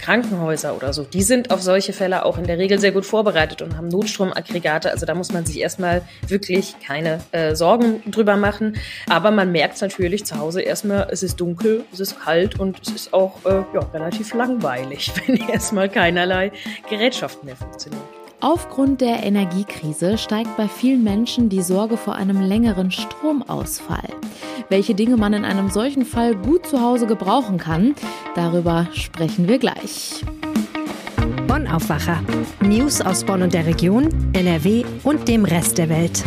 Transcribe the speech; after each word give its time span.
Krankenhäuser 0.00 0.76
oder 0.76 0.92
so, 0.92 1.04
die 1.04 1.22
sind 1.22 1.50
auf 1.50 1.62
solche 1.62 1.92
Fälle 1.92 2.24
auch 2.24 2.38
in 2.38 2.44
der 2.44 2.58
Regel 2.58 2.78
sehr 2.78 2.92
gut 2.92 3.06
vorbereitet 3.06 3.62
und 3.62 3.76
haben 3.76 3.88
Notstromaggregate. 3.88 4.90
Also 4.90 5.06
da 5.06 5.14
muss 5.14 5.32
man 5.32 5.46
sich 5.46 5.60
erstmal 5.60 6.02
wirklich 6.26 6.74
keine 6.84 7.20
äh, 7.32 7.54
Sorgen 7.54 8.02
drüber 8.10 8.36
machen. 8.36 8.76
Aber 9.08 9.30
man 9.30 9.52
merkt 9.52 9.80
natürlich 9.80 10.24
zu 10.24 10.38
Hause 10.38 10.62
erstmal, 10.62 11.08
es 11.10 11.22
ist 11.22 11.40
dunkel, 11.40 11.84
es 11.92 12.00
ist 12.00 12.20
kalt 12.20 12.58
und 12.58 12.80
es 12.82 12.88
ist 12.88 13.12
auch 13.12 13.44
äh, 13.44 13.62
ja, 13.74 13.80
relativ 13.92 14.34
langweilig, 14.34 15.12
wenn 15.26 15.36
erstmal 15.48 15.88
keinerlei 15.88 16.52
Gerätschaften 16.88 17.46
mehr 17.46 17.56
funktionieren. 17.56 18.19
Aufgrund 18.42 19.02
der 19.02 19.22
Energiekrise 19.22 20.16
steigt 20.16 20.56
bei 20.56 20.66
vielen 20.66 21.04
Menschen 21.04 21.50
die 21.50 21.60
Sorge 21.60 21.98
vor 21.98 22.14
einem 22.14 22.40
längeren 22.40 22.90
Stromausfall. 22.90 24.08
Welche 24.70 24.94
Dinge 24.94 25.18
man 25.18 25.34
in 25.34 25.44
einem 25.44 25.68
solchen 25.68 26.06
Fall 26.06 26.34
gut 26.34 26.66
zu 26.66 26.80
Hause 26.80 27.06
gebrauchen 27.06 27.58
kann, 27.58 27.94
darüber 28.34 28.88
sprechen 28.94 29.46
wir 29.46 29.58
gleich. 29.58 30.24
Bonn 31.46 31.68
Aufwacher. 31.68 32.22
News 32.62 33.02
aus 33.02 33.24
Bonn 33.24 33.42
und 33.42 33.52
der 33.52 33.66
Region, 33.66 34.08
NRW 34.32 34.84
und 35.04 35.28
dem 35.28 35.44
Rest 35.44 35.76
der 35.76 35.90
Welt. 35.90 36.24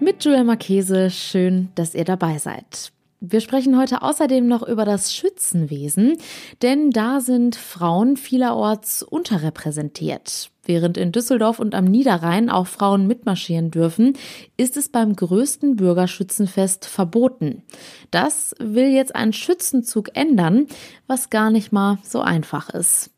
Mit 0.00 0.24
Joel 0.24 0.44
Marchese, 0.44 1.10
schön, 1.10 1.68
dass 1.74 1.94
ihr 1.94 2.04
dabei 2.04 2.38
seid. 2.38 2.92
Wir 3.20 3.40
sprechen 3.40 3.78
heute 3.78 4.02
außerdem 4.02 4.46
noch 4.46 4.62
über 4.62 4.84
das 4.84 5.14
Schützenwesen, 5.14 6.18
denn 6.62 6.90
da 6.90 7.20
sind 7.20 7.56
Frauen 7.56 8.16
vielerorts 8.16 9.02
unterrepräsentiert. 9.02 10.50
Während 10.66 10.96
in 10.96 11.12
Düsseldorf 11.12 11.58
und 11.58 11.74
am 11.74 11.84
Niederrhein 11.84 12.50
auch 12.50 12.66
Frauen 12.66 13.06
mitmarschieren 13.06 13.70
dürfen, 13.70 14.14
ist 14.56 14.76
es 14.76 14.88
beim 14.88 15.14
größten 15.14 15.76
Bürgerschützenfest 15.76 16.86
verboten. 16.86 17.62
Das 18.10 18.54
will 18.58 18.88
jetzt 18.88 19.14
ein 19.14 19.32
Schützenzug 19.32 20.16
ändern, 20.16 20.66
was 21.06 21.30
gar 21.30 21.50
nicht 21.50 21.72
mal 21.72 21.98
so 22.02 22.20
einfach 22.20 22.70
ist. 22.70 23.10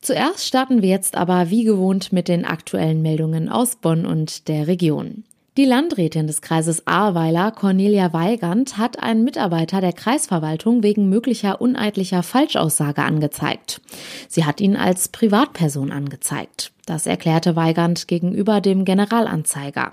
Zuerst 0.00 0.46
starten 0.46 0.82
wir 0.82 0.88
jetzt 0.88 1.16
aber 1.16 1.50
wie 1.50 1.64
gewohnt 1.64 2.12
mit 2.12 2.28
den 2.28 2.44
aktuellen 2.44 3.02
Meldungen 3.02 3.48
aus 3.48 3.76
Bonn 3.76 4.06
und 4.06 4.48
der 4.48 4.66
Region. 4.66 5.24
Die 5.56 5.64
Landrätin 5.64 6.26
des 6.26 6.42
Kreises 6.42 6.86
Ahrweiler, 6.86 7.50
Cornelia 7.50 8.12
Weigand, 8.12 8.76
hat 8.76 9.02
einen 9.02 9.24
Mitarbeiter 9.24 9.80
der 9.80 9.94
Kreisverwaltung 9.94 10.82
wegen 10.82 11.08
möglicher 11.08 11.62
uneidlicher 11.62 12.22
Falschaussage 12.22 13.02
angezeigt. 13.02 13.80
Sie 14.28 14.44
hat 14.44 14.60
ihn 14.60 14.76
als 14.76 15.08
Privatperson 15.08 15.92
angezeigt. 15.92 16.72
Das 16.86 17.06
erklärte 17.06 17.56
Weigand 17.56 18.06
gegenüber 18.06 18.60
dem 18.60 18.84
Generalanzeiger. 18.84 19.92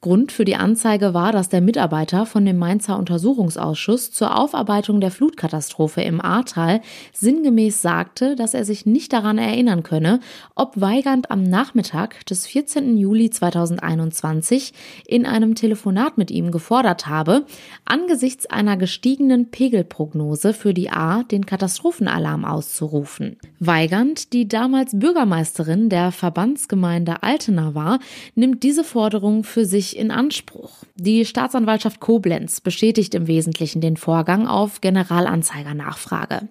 Grund 0.00 0.32
für 0.32 0.46
die 0.46 0.56
Anzeige 0.56 1.12
war, 1.12 1.30
dass 1.30 1.50
der 1.50 1.60
Mitarbeiter 1.60 2.24
von 2.24 2.46
dem 2.46 2.56
Mainzer 2.56 2.98
Untersuchungsausschuss 2.98 4.12
zur 4.12 4.38
Aufarbeitung 4.38 5.02
der 5.02 5.10
Flutkatastrophe 5.10 6.00
im 6.00 6.22
Ahrtal 6.22 6.80
sinngemäß 7.12 7.82
sagte, 7.82 8.34
dass 8.34 8.54
er 8.54 8.64
sich 8.64 8.86
nicht 8.86 9.12
daran 9.12 9.36
erinnern 9.36 9.82
könne, 9.82 10.20
ob 10.54 10.80
Weigand 10.80 11.30
am 11.30 11.42
Nachmittag 11.42 12.24
des 12.24 12.46
14. 12.46 12.96
Juli 12.96 13.28
2021 13.28 14.72
in 15.06 15.26
einem 15.26 15.54
Telefonat 15.54 16.16
mit 16.16 16.30
ihm 16.30 16.50
gefordert 16.50 17.06
habe, 17.06 17.44
angesichts 17.84 18.46
einer 18.46 18.78
gestiegenen 18.78 19.50
Pegelprognose 19.50 20.54
für 20.54 20.72
die 20.72 20.88
A 20.88 21.24
den 21.24 21.44
Katastrophenalarm 21.44 22.46
auszurufen. 22.46 23.36
Weigand, 23.58 24.32
die 24.32 24.48
damals 24.48 24.98
Bürgermeisterin 24.98 25.90
der 25.90 26.10
Verbandsgemeinde 26.20 27.22
Altena 27.22 27.74
war, 27.74 27.98
nimmt 28.34 28.62
diese 28.62 28.84
Forderung 28.84 29.42
für 29.42 29.64
sich 29.64 29.96
in 29.96 30.10
Anspruch. 30.10 30.84
Die 30.96 31.24
Staatsanwaltschaft 31.24 31.98
Koblenz 31.98 32.60
bestätigt 32.60 33.14
im 33.14 33.26
Wesentlichen 33.26 33.80
den 33.80 33.96
Vorgang 33.96 34.46
auf 34.46 34.82
Generalanzeigernachfrage. 34.82 36.48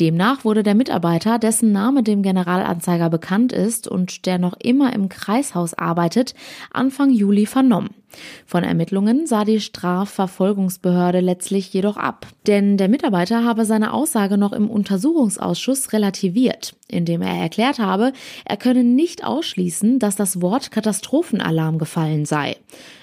Demnach 0.00 0.46
wurde 0.46 0.62
der 0.62 0.74
Mitarbeiter, 0.74 1.38
dessen 1.38 1.70
Name 1.70 2.02
dem 2.02 2.22
Generalanzeiger 2.22 3.10
bekannt 3.10 3.52
ist 3.52 3.86
und 3.86 4.24
der 4.24 4.38
noch 4.38 4.54
immer 4.58 4.94
im 4.94 5.10
Kreishaus 5.10 5.74
arbeitet, 5.74 6.34
Anfang 6.72 7.10
Juli 7.10 7.44
vernommen. 7.44 7.99
Von 8.46 8.64
Ermittlungen 8.64 9.26
sah 9.26 9.44
die 9.44 9.60
Strafverfolgungsbehörde 9.60 11.20
letztlich 11.20 11.72
jedoch 11.72 11.96
ab, 11.96 12.26
denn 12.46 12.76
der 12.76 12.88
Mitarbeiter 12.88 13.44
habe 13.44 13.64
seine 13.64 13.92
Aussage 13.92 14.38
noch 14.38 14.52
im 14.52 14.68
Untersuchungsausschuss 14.68 15.92
relativiert, 15.92 16.74
indem 16.88 17.22
er 17.22 17.40
erklärt 17.40 17.78
habe, 17.78 18.12
er 18.44 18.56
könne 18.56 18.84
nicht 18.84 19.24
ausschließen, 19.24 19.98
dass 19.98 20.16
das 20.16 20.40
Wort 20.40 20.70
Katastrophenalarm 20.70 21.78
gefallen 21.78 22.24
sei. 22.24 22.56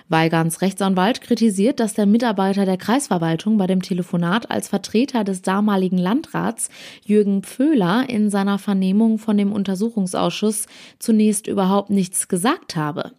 Weigans 0.10 0.62
Rechtsanwalt 0.62 1.20
kritisiert, 1.20 1.82
dass 1.82 1.94
der 1.94 2.06
Mitarbeiter 2.06 2.66
der 2.66 2.78
Kreisverwaltung 2.78 3.58
bei 3.58 3.68
dem 3.68 3.82
Telefonat 3.82 4.50
als 4.50 4.70
Vertreter 4.70 5.26
des 5.26 5.42
damaligen 5.42 5.98
Landrats 5.98 6.70
Jürgen 7.04 7.44
Pföhler 7.44 8.06
in 8.08 8.30
seiner 8.30 8.58
Vernehmung 8.58 9.20
von 9.20 9.38
dem 9.38 9.52
Untersuchungsausschuss 9.52 10.68
zunächst 10.98 11.48
überhaupt 11.48 11.90
nichts 11.90 12.30
gesagt 12.30 12.78
habe. 12.78 13.12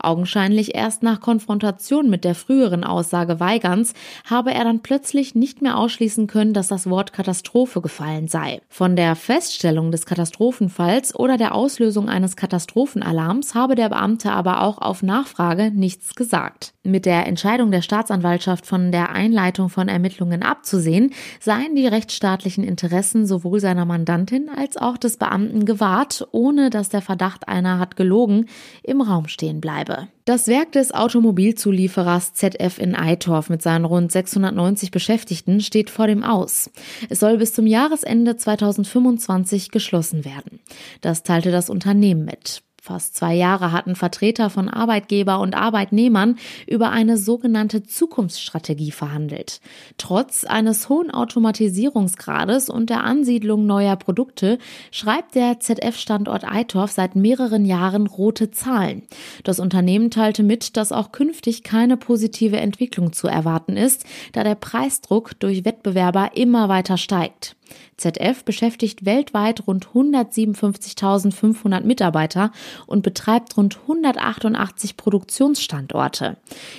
Augenscheinlich 0.00 0.74
erst 0.74 1.04
nach 1.04 1.20
Konfrontation 1.20 2.10
mit 2.10 2.24
der 2.24 2.34
früheren 2.34 2.82
Aussage 2.82 3.38
Weigans 3.38 3.94
habe 4.24 4.52
er 4.52 4.64
dann 4.64 4.80
plötzlich 4.80 5.36
nicht 5.36 5.62
mehr 5.62 5.78
ausschließen 5.78 6.26
können, 6.26 6.54
dass 6.54 6.66
das 6.66 6.90
Wort 6.90 7.12
Katastrophe 7.12 7.80
gefallen 7.80 8.26
sei. 8.26 8.60
Von 8.68 8.96
der 8.96 9.14
Feststellung 9.14 9.92
des 9.92 10.06
Katastrophenfalls 10.06 11.14
oder 11.14 11.36
der 11.36 11.54
Auslösung 11.54 12.08
eines 12.08 12.34
Katastrophenalarms 12.34 13.54
habe 13.54 13.76
der 13.76 13.90
Beamte 13.90 14.32
aber 14.32 14.62
auch 14.62 14.78
auf 14.78 15.04
Nachfrage 15.04 15.70
nichts 15.70 16.16
gesagt 16.16 16.31
gesagt. 16.32 16.72
Mit 16.82 17.04
der 17.04 17.26
Entscheidung 17.26 17.70
der 17.70 17.82
Staatsanwaltschaft 17.82 18.64
von 18.64 18.90
der 18.90 19.10
Einleitung 19.10 19.68
von 19.68 19.88
Ermittlungen 19.88 20.42
abzusehen, 20.42 21.12
seien 21.40 21.76
die 21.76 21.86
rechtsstaatlichen 21.86 22.64
Interessen 22.64 23.26
sowohl 23.26 23.60
seiner 23.60 23.84
Mandantin 23.84 24.48
als 24.48 24.78
auch 24.78 24.96
des 24.96 25.18
Beamten 25.18 25.66
gewahrt, 25.66 26.26
ohne 26.32 26.70
dass 26.70 26.88
der 26.88 27.02
Verdacht 27.02 27.48
einer 27.48 27.78
hat 27.78 27.96
gelogen 27.96 28.46
im 28.82 29.02
Raum 29.02 29.28
stehen 29.28 29.60
bleibe. 29.60 30.08
Das 30.24 30.46
Werk 30.46 30.72
des 30.72 30.94
Automobilzulieferers 30.94 32.32
ZF 32.32 32.78
in 32.78 32.94
Eitorf 32.94 33.50
mit 33.50 33.60
seinen 33.60 33.84
rund 33.84 34.10
690 34.10 34.90
Beschäftigten 34.90 35.60
steht 35.60 35.90
vor 35.90 36.06
dem 36.06 36.24
Aus. 36.24 36.70
Es 37.10 37.20
soll 37.20 37.36
bis 37.36 37.52
zum 37.52 37.66
Jahresende 37.66 38.36
2025 38.36 39.70
geschlossen 39.70 40.24
werden. 40.24 40.60
Das 41.02 41.24
teilte 41.24 41.50
das 41.50 41.68
Unternehmen 41.68 42.24
mit. 42.24 42.62
Fast 42.84 43.14
zwei 43.14 43.36
Jahre 43.36 43.70
hatten 43.70 43.94
Vertreter 43.94 44.50
von 44.50 44.68
Arbeitgeber 44.68 45.38
und 45.38 45.54
Arbeitnehmern 45.54 46.34
über 46.66 46.90
eine 46.90 47.16
sogenannte 47.16 47.84
Zukunftsstrategie 47.84 48.90
verhandelt. 48.90 49.60
Trotz 49.98 50.42
eines 50.42 50.88
hohen 50.88 51.12
Automatisierungsgrades 51.12 52.68
und 52.68 52.90
der 52.90 53.04
Ansiedlung 53.04 53.66
neuer 53.66 53.94
Produkte 53.94 54.58
schreibt 54.90 55.36
der 55.36 55.60
ZF-Standort 55.60 56.42
Eitorf 56.42 56.90
seit 56.90 57.14
mehreren 57.14 57.66
Jahren 57.66 58.08
rote 58.08 58.50
Zahlen. 58.50 59.02
Das 59.44 59.60
Unternehmen 59.60 60.10
teilte 60.10 60.42
mit, 60.42 60.76
dass 60.76 60.90
auch 60.90 61.12
künftig 61.12 61.62
keine 61.62 61.96
positive 61.96 62.56
Entwicklung 62.56 63.12
zu 63.12 63.28
erwarten 63.28 63.76
ist, 63.76 64.04
da 64.32 64.42
der 64.42 64.56
Preisdruck 64.56 65.38
durch 65.38 65.64
Wettbewerber 65.64 66.32
immer 66.34 66.68
weiter 66.68 66.98
steigt. 66.98 67.54
ZF 67.96 68.44
beschäftigt 68.44 69.04
weltweit 69.04 69.66
rund 69.66 69.88
157.500 69.88 71.84
Mitarbeiter 71.84 72.52
und 72.86 73.02
betreibt 73.02 73.56
rund 73.56 73.78
188 73.82 74.96
Produktionsstandorte. 74.96 76.36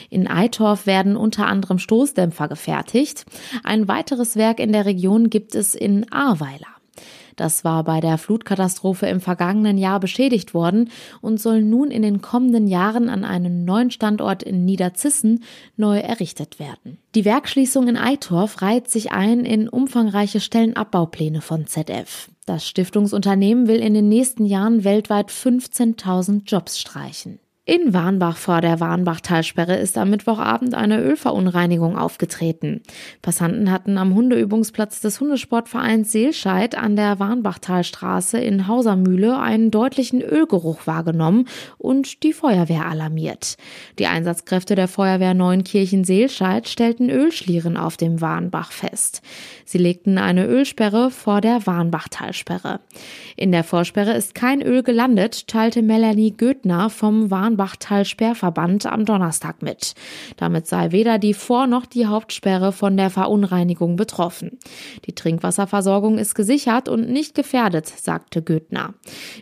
In 0.09 0.27
Eitorf 0.27 0.85
werden 0.85 1.15
unter 1.15 1.47
anderem 1.47 1.79
Stoßdämpfer 1.79 2.47
gefertigt. 2.47 3.25
Ein 3.63 3.87
weiteres 3.87 4.35
Werk 4.35 4.59
in 4.59 4.71
der 4.71 4.85
Region 4.85 5.29
gibt 5.29 5.55
es 5.55 5.75
in 5.75 6.11
Ahrweiler. 6.11 6.72
Das 7.35 7.63
war 7.63 7.83
bei 7.83 7.99
der 7.99 8.17
Flutkatastrophe 8.17 9.07
im 9.07 9.19
vergangenen 9.19 9.77
Jahr 9.77 9.99
beschädigt 9.99 10.53
worden 10.53 10.89
und 11.21 11.39
soll 11.39 11.61
nun 11.61 11.91
in 11.91 12.01
den 12.01 12.21
kommenden 12.21 12.67
Jahren 12.67 13.09
an 13.09 13.23
einem 13.23 13.65
neuen 13.65 13.91
Standort 13.91 14.43
in 14.43 14.65
Niederzissen 14.65 15.43
neu 15.77 15.99
errichtet 15.99 16.59
werden. 16.59 16.97
Die 17.15 17.25
Werkschließung 17.25 17.87
in 17.87 17.97
Eitorf 17.97 18.61
reiht 18.61 18.89
sich 18.89 19.11
ein 19.11 19.45
in 19.45 19.69
umfangreiche 19.69 20.39
Stellenabbaupläne 20.39 21.41
von 21.41 21.67
ZF. 21.67 22.29
Das 22.45 22.67
Stiftungsunternehmen 22.67 23.67
will 23.67 23.77
in 23.77 23.93
den 23.93 24.09
nächsten 24.09 24.45
Jahren 24.45 24.83
weltweit 24.83 25.29
15.000 25.29 26.43
Jobs 26.45 26.79
streichen. 26.79 27.39
In 27.65 27.93
Warnbach 27.93 28.35
vor 28.35 28.59
der 28.59 28.81
Warnbach-Talsperre 28.81 29.77
ist 29.77 29.97
am 29.97 30.09
Mittwochabend 30.09 30.75
eine 30.75 30.99
Ölverunreinigung 31.01 31.97
aufgetreten. 31.97 32.81
Passanten 33.21 33.71
hatten 33.71 33.97
am 33.97 34.13
Hundeübungsplatz 34.13 34.99
des 34.99 35.21
Hundesportvereins 35.21 36.11
Seelscheid 36.11 36.77
an 36.77 36.97
der 36.97 37.19
Warnbachtalstraße 37.19 38.37
in 38.37 38.67
Hausermühle 38.67 39.39
einen 39.39 39.71
deutlichen 39.71 40.21
Ölgeruch 40.21 40.87
wahrgenommen 40.87 41.47
und 41.77 42.23
die 42.23 42.33
Feuerwehr 42.33 42.85
alarmiert. 42.85 43.55
Die 43.97 44.07
Einsatzkräfte 44.07 44.75
der 44.75 44.89
Feuerwehr 44.89 45.33
Neunkirchen 45.33 46.03
Seelscheid 46.03 46.67
stellten 46.67 47.09
Ölschlieren 47.09 47.77
auf 47.77 47.95
dem 47.95 48.19
Warnbach 48.19 48.73
fest. 48.73 49.21
Sie 49.63 49.77
legten 49.77 50.17
eine 50.17 50.47
Ölsperre 50.47 51.11
vor 51.11 51.39
der 51.39 51.65
Warnbachtalsperre. 51.65 52.81
In 53.37 53.53
der 53.53 53.63
Vorsperre 53.63 54.11
ist 54.11 54.35
kein 54.35 54.61
Öl 54.61 54.83
gelandet, 54.83 55.47
teilte 55.47 55.81
Melanie 55.81 56.35
Göthner 56.35 56.89
vom 56.89 57.31
Warnbach 57.31 57.52
Warnbachtal-Sperrverband 57.57 58.85
am 58.85 59.05
Donnerstag 59.05 59.61
mit. 59.61 59.93
Damit 60.37 60.67
sei 60.67 60.91
weder 60.91 61.19
die 61.19 61.33
Vor- 61.33 61.67
noch 61.67 61.85
die 61.85 62.07
Hauptsperre 62.07 62.71
von 62.71 62.97
der 62.97 63.09
Verunreinigung 63.09 63.95
betroffen. 63.95 64.59
Die 65.05 65.13
Trinkwasserversorgung 65.13 66.17
ist 66.17 66.35
gesichert 66.35 66.89
und 66.89 67.09
nicht 67.09 67.35
gefährdet, 67.35 67.87
sagte 67.87 68.41
Göthner. 68.41 68.93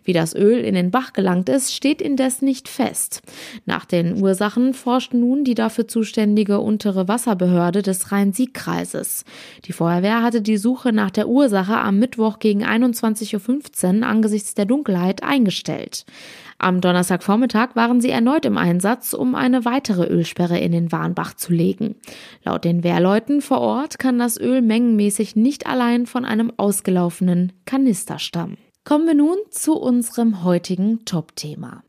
Wie 0.04 0.13
das 0.13 0.36
Öl 0.36 0.60
in 0.60 0.75
den 0.75 0.92
Bach 0.92 1.13
gelangt 1.13 1.50
ist, 1.50 1.74
steht 1.74 2.02
indes 2.02 2.42
nicht 2.42 2.68
fest. 2.68 3.22
Nach 3.66 3.86
den 3.86 4.22
Ursachen 4.22 4.74
forscht 4.74 5.13
nun 5.13 5.44
die 5.44 5.56
dafür 5.56 5.88
zuständige 5.88 6.60
untere 6.60 7.08
Wasserbehörde 7.08 7.81
des 7.81 8.12
Rhein-Sieg-Kreises. 8.12 9.25
Die 9.66 9.74
Feuerwehr 9.74 10.22
hatte 10.24 10.42
die 10.42 10.58
Suche 10.58 10.92
nach 10.92 11.12
der 11.12 11.28
Ursache 11.28 11.78
am 11.78 12.00
Mittwoch 12.00 12.40
gegen 12.40 12.63
21.15 12.63 14.00
Uhr 14.02 14.08
angesichts 14.08 14.54
der 14.54 14.66
Dunkelheit 14.66 15.24
eingestellt. 15.24 16.06
Am 16.58 16.80
Donnerstagvormittag 16.80 17.75
waren 17.75 18.00
sie 18.01 18.09
erneut 18.09 18.45
im 18.45 18.57
Einsatz, 18.57 19.13
um 19.13 19.36
eine 19.36 19.65
weitere 19.65 20.06
Ölsperre 20.06 20.59
in 20.59 20.71
den 20.71 20.92
Warnbach 20.92 21.36
zu 21.36 21.53
legen. 21.53 21.95
Laut 22.44 22.65
den 22.65 22.83
Wehrleuten 22.83 23.42
vor 23.42 23.62
Ort 23.62 24.00
kann 24.00 24.19
das 24.19 24.39
Öl 24.39 24.62
mengenmäßig 24.62 25.36
nicht 25.36 25.68
allein 25.68 26.06
von 26.06 26.25
einem 26.25 26.51
ausgelaufenen 26.57 27.53
Kanister 27.65 28.19
stammen. 28.19 28.57
Kommen 28.83 29.06
wir 29.06 29.13
nun 29.13 29.38
zu 29.51 29.77
unserem 29.77 30.44
heutigen 30.44 31.06
Top-Thema. 31.06 31.83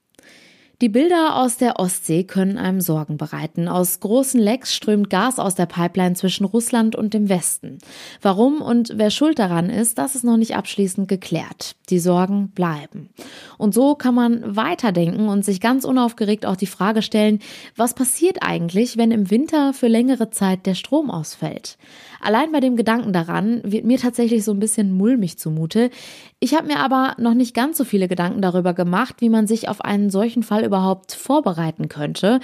Die 0.82 0.88
Bilder 0.88 1.36
aus 1.36 1.58
der 1.58 1.78
Ostsee 1.78 2.24
können 2.24 2.58
einem 2.58 2.80
Sorgen 2.80 3.16
bereiten. 3.16 3.68
Aus 3.68 4.00
großen 4.00 4.40
Lecks 4.40 4.74
strömt 4.74 5.10
Gas 5.10 5.38
aus 5.38 5.54
der 5.54 5.66
Pipeline 5.66 6.16
zwischen 6.16 6.44
Russland 6.44 6.96
und 6.96 7.14
dem 7.14 7.28
Westen. 7.28 7.78
Warum 8.20 8.60
und 8.60 8.94
wer 8.96 9.10
schuld 9.10 9.38
daran 9.38 9.70
ist, 9.70 9.96
das 9.98 10.16
ist 10.16 10.24
noch 10.24 10.36
nicht 10.36 10.56
abschließend 10.56 11.06
geklärt. 11.06 11.76
Die 11.88 12.00
Sorgen 12.00 12.48
bleiben. 12.48 13.10
Und 13.58 13.74
so 13.74 13.94
kann 13.94 14.16
man 14.16 14.56
weiterdenken 14.56 15.28
und 15.28 15.44
sich 15.44 15.60
ganz 15.60 15.84
unaufgeregt 15.84 16.46
auch 16.46 16.56
die 16.56 16.66
Frage 16.66 17.02
stellen, 17.02 17.38
was 17.76 17.94
passiert 17.94 18.38
eigentlich, 18.40 18.96
wenn 18.96 19.12
im 19.12 19.30
Winter 19.30 19.74
für 19.74 19.86
längere 19.86 20.30
Zeit 20.30 20.66
der 20.66 20.74
Strom 20.74 21.12
ausfällt? 21.12 21.78
Allein 22.22 22.52
bei 22.52 22.60
dem 22.60 22.76
Gedanken 22.76 23.12
daran 23.12 23.60
wird 23.64 23.84
mir 23.84 23.98
tatsächlich 23.98 24.44
so 24.44 24.52
ein 24.52 24.60
bisschen 24.60 24.92
mulmig 24.92 25.38
zumute. 25.38 25.90
Ich 26.38 26.54
habe 26.54 26.68
mir 26.68 26.78
aber 26.78 27.14
noch 27.18 27.34
nicht 27.34 27.54
ganz 27.54 27.76
so 27.76 27.84
viele 27.84 28.06
Gedanken 28.08 28.40
darüber 28.40 28.74
gemacht, 28.74 29.16
wie 29.18 29.28
man 29.28 29.46
sich 29.46 29.68
auf 29.68 29.80
einen 29.80 30.08
solchen 30.08 30.42
Fall 30.42 30.64
überhaupt 30.64 31.12
vorbereiten 31.12 31.88
könnte. 31.88 32.40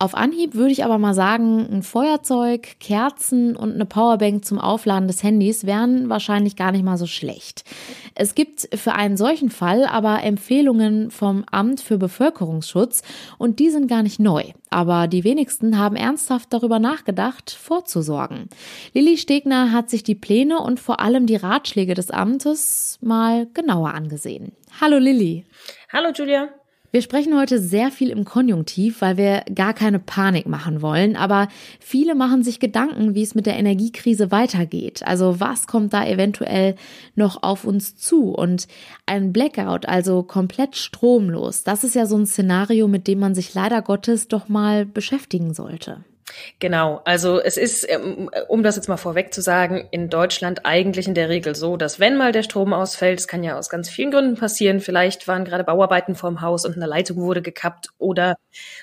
Auf 0.00 0.16
Anhieb 0.16 0.54
würde 0.54 0.72
ich 0.72 0.84
aber 0.84 0.98
mal 0.98 1.14
sagen, 1.14 1.68
ein 1.70 1.82
Feuerzeug, 1.84 2.80
Kerzen 2.80 3.54
und 3.54 3.74
eine 3.74 3.86
Powerbank 3.86 4.44
zum 4.44 4.58
Aufladen 4.58 5.06
des 5.06 5.22
Handys 5.22 5.64
wären 5.66 6.08
wahrscheinlich 6.08 6.56
gar 6.56 6.72
nicht 6.72 6.84
mal 6.84 6.98
so 6.98 7.06
schlecht. 7.06 7.64
Es 8.16 8.34
gibt 8.34 8.68
für 8.74 8.94
einen 8.94 9.16
solchen 9.16 9.50
Fall 9.50 9.86
aber 9.86 10.24
Empfehlungen 10.24 11.12
vom 11.12 11.44
Amt 11.50 11.80
für 11.80 11.98
Bevölkerungsschutz 11.98 13.02
und 13.38 13.60
die 13.60 13.70
sind 13.70 13.86
gar 13.86 14.02
nicht 14.02 14.18
neu. 14.18 14.42
Aber 14.72 15.06
die 15.06 15.22
wenigsten 15.22 15.78
haben 15.78 15.96
ernsthaft 15.96 16.52
darüber 16.52 16.78
nachgedacht, 16.78 17.50
vorzusorgen. 17.50 18.48
Lilly 18.94 19.18
Stegner 19.18 19.70
hat 19.70 19.90
sich 19.90 20.02
die 20.02 20.14
Pläne 20.14 20.60
und 20.60 20.80
vor 20.80 21.00
allem 21.00 21.26
die 21.26 21.36
Ratschläge 21.36 21.94
des 21.94 22.10
Amtes 22.10 22.98
mal 23.02 23.46
genauer 23.52 23.92
angesehen. 23.92 24.52
Hallo 24.80 24.98
Lilly. 24.98 25.44
Hallo 25.92 26.10
Julia. 26.14 26.48
Wir 26.94 27.00
sprechen 27.00 27.38
heute 27.38 27.58
sehr 27.58 27.90
viel 27.90 28.10
im 28.10 28.26
Konjunktiv, 28.26 29.00
weil 29.00 29.16
wir 29.16 29.44
gar 29.54 29.72
keine 29.72 29.98
Panik 29.98 30.46
machen 30.46 30.82
wollen. 30.82 31.16
Aber 31.16 31.48
viele 31.80 32.14
machen 32.14 32.42
sich 32.42 32.60
Gedanken, 32.60 33.14
wie 33.14 33.22
es 33.22 33.34
mit 33.34 33.46
der 33.46 33.56
Energiekrise 33.56 34.30
weitergeht. 34.30 35.02
Also 35.06 35.40
was 35.40 35.66
kommt 35.66 35.94
da 35.94 36.04
eventuell 36.04 36.76
noch 37.14 37.42
auf 37.42 37.64
uns 37.64 37.96
zu? 37.96 38.28
Und 38.28 38.68
ein 39.06 39.32
Blackout, 39.32 39.86
also 39.86 40.22
komplett 40.22 40.76
stromlos, 40.76 41.64
das 41.64 41.82
ist 41.82 41.94
ja 41.94 42.04
so 42.04 42.18
ein 42.18 42.26
Szenario, 42.26 42.88
mit 42.88 43.08
dem 43.08 43.20
man 43.20 43.34
sich 43.34 43.54
leider 43.54 43.80
Gottes 43.80 44.28
doch 44.28 44.50
mal 44.50 44.84
beschäftigen 44.84 45.54
sollte. 45.54 46.04
Genau, 46.58 47.00
also 47.04 47.40
es 47.40 47.56
ist, 47.56 47.88
ähm, 47.90 48.30
um 48.48 48.62
das 48.62 48.76
jetzt 48.76 48.88
mal 48.88 48.96
vorweg 48.96 49.34
zu 49.34 49.40
sagen, 49.42 49.88
in 49.90 50.08
Deutschland 50.08 50.64
eigentlich 50.64 51.08
in 51.08 51.14
der 51.14 51.28
Regel 51.28 51.54
so, 51.54 51.76
dass 51.76 52.00
wenn 52.00 52.16
mal 52.16 52.32
der 52.32 52.42
Strom 52.42 52.72
ausfällt, 52.72 53.18
es 53.18 53.28
kann 53.28 53.42
ja 53.42 53.58
aus 53.58 53.68
ganz 53.68 53.88
vielen 53.88 54.10
Gründen 54.10 54.36
passieren, 54.36 54.80
vielleicht 54.80 55.28
waren 55.28 55.44
gerade 55.44 55.64
Bauarbeiten 55.64 56.14
vorm 56.14 56.40
Haus 56.40 56.64
und 56.64 56.76
eine 56.76 56.86
Leitung 56.86 57.18
wurde 57.18 57.42
gekappt 57.42 57.88
oder 57.98 58.36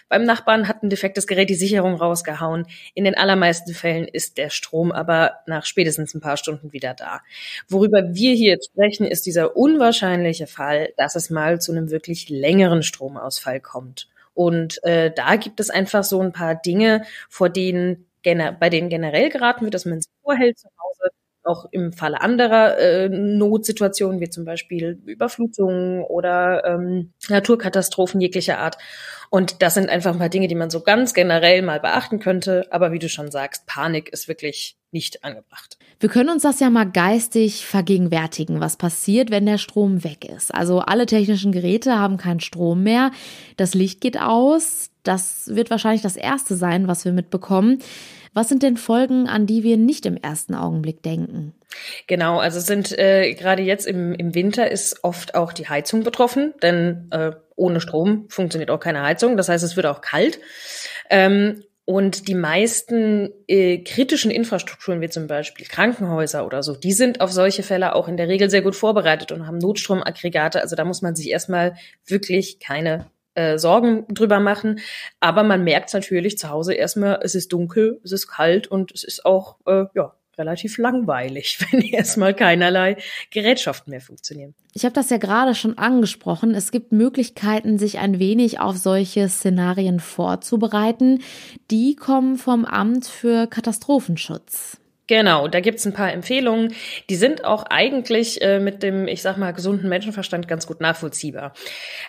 beim 0.10 0.24
Nachbarn 0.26 0.68
hat 0.68 0.84
ein 0.84 0.90
defektes 0.90 1.28
Gerät 1.28 1.50
die 1.50 1.56
Sicherung 1.56 1.96
rausgehauen. 1.96 2.66
In 2.94 3.06
den 3.06 3.18
allermeisten 3.18 3.74
Fällen 3.74 4.08
ist 4.08 4.38
der 4.38 4.50
Strom 4.50 4.92
aber 4.92 5.36
nach 5.46 5.66
spätestens 5.66 6.14
ein 6.14 6.22
paar 6.22 6.38
Stunden 6.38 6.74
wieder 6.74 6.94
da. 6.94 7.22
Worüber 7.68 8.02
wir 8.14 8.34
hier 8.34 8.52
jetzt 8.52 8.72
sprechen, 8.72 9.06
ist 9.06 9.26
dieser 9.26 9.56
unwahrscheinliche 9.56 10.48
Fall, 10.48 10.94
dass 10.98 11.16
es 11.16 11.30
mal 11.30 11.62
zu 11.62 11.72
einem 11.72 11.90
wirklich 11.92 12.30
längeren 12.30 12.84
Stromausfall 12.84 13.60
kommt. 13.60 14.08
Und 14.34 14.84
äh, 14.84 15.12
da 15.14 15.36
gibt 15.36 15.60
es 15.60 15.70
einfach 15.70 16.04
so 16.04 16.22
ein 16.22 16.32
paar 16.34 16.56
Dinge, 16.56 17.04
vor 17.30 17.50
denen 17.50 18.06
bei 18.22 18.70
denen 18.70 18.90
generell 18.90 19.30
geraten 19.30 19.64
wird, 19.64 19.74
dass 19.74 19.86
man 19.86 20.02
sich 20.02 20.12
vorhält 20.22 20.60
zu 20.60 20.68
Hause, 20.68 20.89
auch 21.44 21.66
im 21.72 21.94
Falle 21.94 22.22
anderer 22.22 22.78
äh, 22.78 23.10
Notsituationen, 23.10 24.20
wie 24.20 24.30
zum 24.30 24.46
Beispiel 24.46 25.02
Überflutungen 25.06 26.04
oder 26.04 26.66
ähm, 26.66 27.14
Naturkatastrophen 27.30 28.22
jeglicher 28.22 28.60
Art. 28.60 28.78
Und 29.30 29.62
das 29.62 29.76
sind 29.76 29.90
einfach 29.90 30.14
ein 30.14 30.20
paar 30.20 30.30
Dinge, 30.30 30.48
die 30.48 30.56
man 30.56 30.70
so 30.70 30.82
ganz 30.82 31.14
generell 31.14 31.62
mal 31.62 31.80
beachten 31.80 32.20
könnte. 32.20 32.66
Aber 32.72 32.92
wie 32.92 33.00
du 33.00 33.10
schon 33.10 33.32
sagst, 33.32 33.68
Panik 33.68 34.10
ist 34.10 34.28
wirklich 34.28 34.78
nicht 34.92 35.24
angebracht. 35.24 35.78
Wir 36.00 36.10
können 36.10 36.30
uns 36.30 36.44
das 36.44 36.60
ja 36.60 36.70
mal 36.70 36.90
geistig 36.90 37.66
vergegenwärtigen, 37.66 38.60
was 38.60 38.78
passiert, 38.78 39.30
wenn 39.30 39.46
der 39.46 39.58
Strom 39.58 40.04
weg 40.04 40.26
ist. 40.26 40.54
Also 40.54 40.80
alle 40.80 41.06
technischen 41.06 41.52
Geräte 41.52 42.00
haben 42.00 42.18
keinen 42.18 42.40
Strom 42.40 42.84
mehr, 42.84 43.12
das 43.58 43.74
Licht 43.74 44.02
geht 44.02 44.20
aus, 44.20 44.90
das 45.04 45.54
wird 45.54 45.70
wahrscheinlich 45.70 46.02
das 46.02 46.16
Erste 46.16 46.56
sein, 46.56 46.88
was 46.88 47.06
wir 47.06 47.12
mitbekommen. 47.12 47.80
Was 48.34 48.50
sind 48.50 48.64
denn 48.64 48.78
Folgen, 48.78 49.28
an 49.28 49.46
die 49.46 49.64
wir 49.64 49.78
nicht 49.78 50.06
im 50.06 50.18
ersten 50.18 50.56
Augenblick 50.56 51.04
denken? 51.04 51.54
Genau, 52.08 52.40
also 52.40 52.60
sind 52.60 52.98
äh, 52.98 53.34
gerade 53.34 53.62
jetzt 53.64 53.86
im, 53.86 54.14
im 54.14 54.34
Winter 54.34 54.72
ist 54.72 55.04
oft 55.04 55.36
auch 55.36 55.54
die 55.54 55.70
Heizung 55.70 56.04
betroffen, 56.04 56.54
denn 56.62 57.08
äh, 57.12 57.32
ohne 57.56 57.82
Strom 57.82 58.26
funktioniert 58.30 58.72
auch 58.72 58.80
keine 58.80 59.04
Heizung. 59.04 59.38
Das 59.38 59.50
heißt, 59.50 59.64
es 59.64 59.76
wird 59.76 59.86
auch 59.86 60.02
kalt. 60.02 60.40
Ähm, 61.10 61.64
und 61.86 62.28
die 62.28 62.36
meisten 62.36 63.32
äh, 63.48 63.80
kritischen 63.80 64.30
Infrastrukturen, 64.30 65.02
wie 65.02 65.10
zum 65.10 65.26
Beispiel 65.26 65.66
Krankenhäuser 65.66 66.46
oder 66.46 66.62
so, 66.62 66.76
die 66.76 66.92
sind 66.92 67.20
auf 67.20 67.32
solche 67.32 67.64
Fälle 67.64 67.96
auch 67.96 68.08
in 68.08 68.16
der 68.16 68.28
Regel 68.28 68.50
sehr 68.52 68.62
gut 68.62 68.76
vorbereitet 68.76 69.32
und 69.32 69.48
haben 69.48 69.58
Notstromaggregate. 69.58 70.62
Also 70.62 70.76
da 70.76 70.86
muss 70.86 71.02
man 71.02 71.16
sich 71.16 71.32
erstmal 71.32 71.76
wirklich 72.06 72.60
keine 72.60 73.08
äh, 73.40 73.58
Sorgen 73.58 74.06
drüber 74.10 74.40
machen. 74.40 74.80
Aber 75.20 75.44
man 75.44 75.64
merkt 75.64 75.94
natürlich 75.94 76.38
zu 76.38 76.50
Hause 76.50 76.74
erstmal, 76.74 77.20
es 77.24 77.36
ist 77.36 77.54
dunkel, 77.54 78.02
es 78.04 78.12
ist 78.12 78.28
kalt 78.28 78.68
und 78.68 78.92
es 78.92 79.04
ist 79.04 79.26
auch 79.26 79.56
äh, 79.66 79.86
ja, 79.96 80.14
relativ 80.38 80.78
langweilig, 80.78 81.60
wenn 81.72 81.82
erstmal 81.82 82.34
keinerlei 82.34 82.98
Gerätschaften 83.32 83.92
mehr 83.92 84.02
funktionieren. 84.02 84.56
Ich 84.74 84.84
habe 84.84 84.94
das 84.94 85.10
ja 85.10 85.18
gerade 85.18 85.56
schon 85.56 85.78
angesprochen. 85.78 86.54
Es 86.54 86.72
gibt 86.72 86.92
Möglichkeiten, 86.92 87.78
sich 87.78 88.00
ein 88.00 88.20
wenig 88.20 88.60
auf 88.60 88.78
solche 88.78 89.30
Szenarien 89.30 90.00
vorzubereiten. 90.00 91.22
Die 91.72 91.96
kommen 91.96 92.38
vom 92.38 92.66
Amt 92.66 93.08
für 93.08 93.48
Katastrophenschutz. 93.48 94.78
Genau, 95.10 95.48
da 95.48 95.60
gibt's 95.60 95.88
ein 95.88 95.94
paar 95.94 96.14
Empfehlungen. 96.14 96.76
Die 97.10 97.16
sind 97.16 97.44
auch 97.44 97.64
eigentlich 97.64 98.44
äh, 98.44 98.60
mit 98.60 98.84
dem, 98.84 99.08
ich 99.08 99.24
sag 99.24 99.38
mal, 99.38 99.54
gesunden 99.54 99.90
Menschenverstand 99.90 100.48
ganz 100.48 100.68
gut 100.68 100.82
nachvollziehbar. 100.82 101.54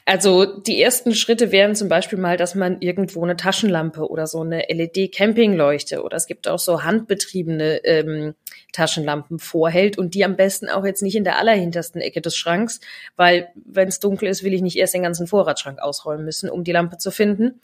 Also 0.04 0.45
die 0.45 0.83
ersten 0.83 1.14
Schritte 1.14 1.50
wären 1.50 1.75
zum 1.75 1.88
Beispiel 1.88 2.19
mal, 2.19 2.37
dass 2.37 2.54
man 2.54 2.83
irgendwo 2.83 3.25
eine 3.25 3.37
Taschenlampe 3.37 4.07
oder 4.07 4.26
so 4.26 4.42
eine 4.42 4.66
LED-Campingleuchte 4.69 6.02
oder 6.02 6.19
es 6.19 6.26
gibt 6.26 6.47
auch 6.47 6.59
so 6.59 6.85
handbetriebene 6.85 7.83
ähm, 7.85 8.35
Taschenlampen 8.75 9.38
vorhält 9.38 9.97
und 9.97 10.12
die 10.12 10.23
am 10.23 10.37
besten 10.37 10.69
auch 10.69 10.85
jetzt 10.85 11.00
nicht 11.00 11.16
in 11.16 11.25
der 11.25 11.38
allerhintersten 11.38 12.02
Ecke 12.02 12.21
des 12.21 12.37
Schranks, 12.37 12.80
weil 13.16 13.49
wenn 13.54 13.88
es 13.88 14.00
dunkel 14.00 14.28
ist, 14.28 14.45
will 14.45 14.52
ich 14.52 14.61
nicht 14.61 14.76
erst 14.76 14.92
den 14.92 15.04
ganzen 15.04 15.26
Vorratsschrank 15.26 15.78
ausräumen 15.80 16.26
müssen, 16.26 16.50
um 16.50 16.64
die 16.64 16.73
Lampe 16.73 16.99
zu 16.99 17.11
finden. 17.11 17.62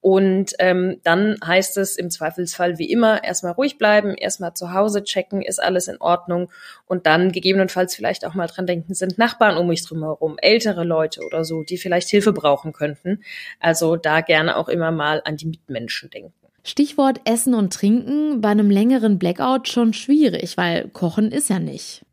Und 0.00 0.54
ähm, 0.58 1.00
dann 1.02 1.36
heißt 1.44 1.76
es 1.76 1.96
im 1.96 2.10
Zweifelsfall 2.10 2.78
wie 2.78 2.90
immer 2.90 3.22
erstmal 3.22 3.52
ruhig 3.52 3.76
bleiben, 3.76 4.14
erstmal 4.14 4.54
zu 4.54 4.72
Hause 4.72 5.04
checken, 5.04 5.42
ist 5.42 5.62
alles 5.62 5.88
in 5.88 6.00
Ordnung 6.00 6.50
und 6.86 7.06
dann 7.06 7.32
gegebenenfalls 7.32 7.94
vielleicht 7.94 8.24
auch 8.24 8.34
mal 8.34 8.46
dran 8.46 8.66
denken, 8.66 8.94
sind 8.94 9.18
Nachbarn 9.18 9.58
um 9.58 9.66
mich 9.66 9.86
drumherum, 9.86 10.36
ältere 10.38 10.84
Leute 10.84 11.20
oder 11.26 11.44
so, 11.44 11.62
die 11.62 11.76
vielleicht 11.76 12.08
Hilfe 12.08 12.32
brauchen 12.32 12.72
könnten. 12.72 13.22
Also 13.58 13.96
da 13.96 14.22
gerne 14.22 14.56
auch 14.56 14.68
immer 14.68 14.90
mal 14.90 15.20
an 15.24 15.36
die 15.36 15.46
Mitmenschen 15.46 16.08
denken. 16.08 16.32
Stichwort 16.62 17.20
Essen 17.24 17.54
und 17.54 17.72
Trinken 17.72 18.40
bei 18.40 18.48
einem 18.48 18.70
längeren 18.70 19.18
Blackout 19.18 19.68
schon 19.68 19.92
schwierig, 19.92 20.56
weil 20.56 20.88
Kochen 20.88 21.32
ist 21.32 21.50
ja 21.50 21.58
nicht. 21.58 22.04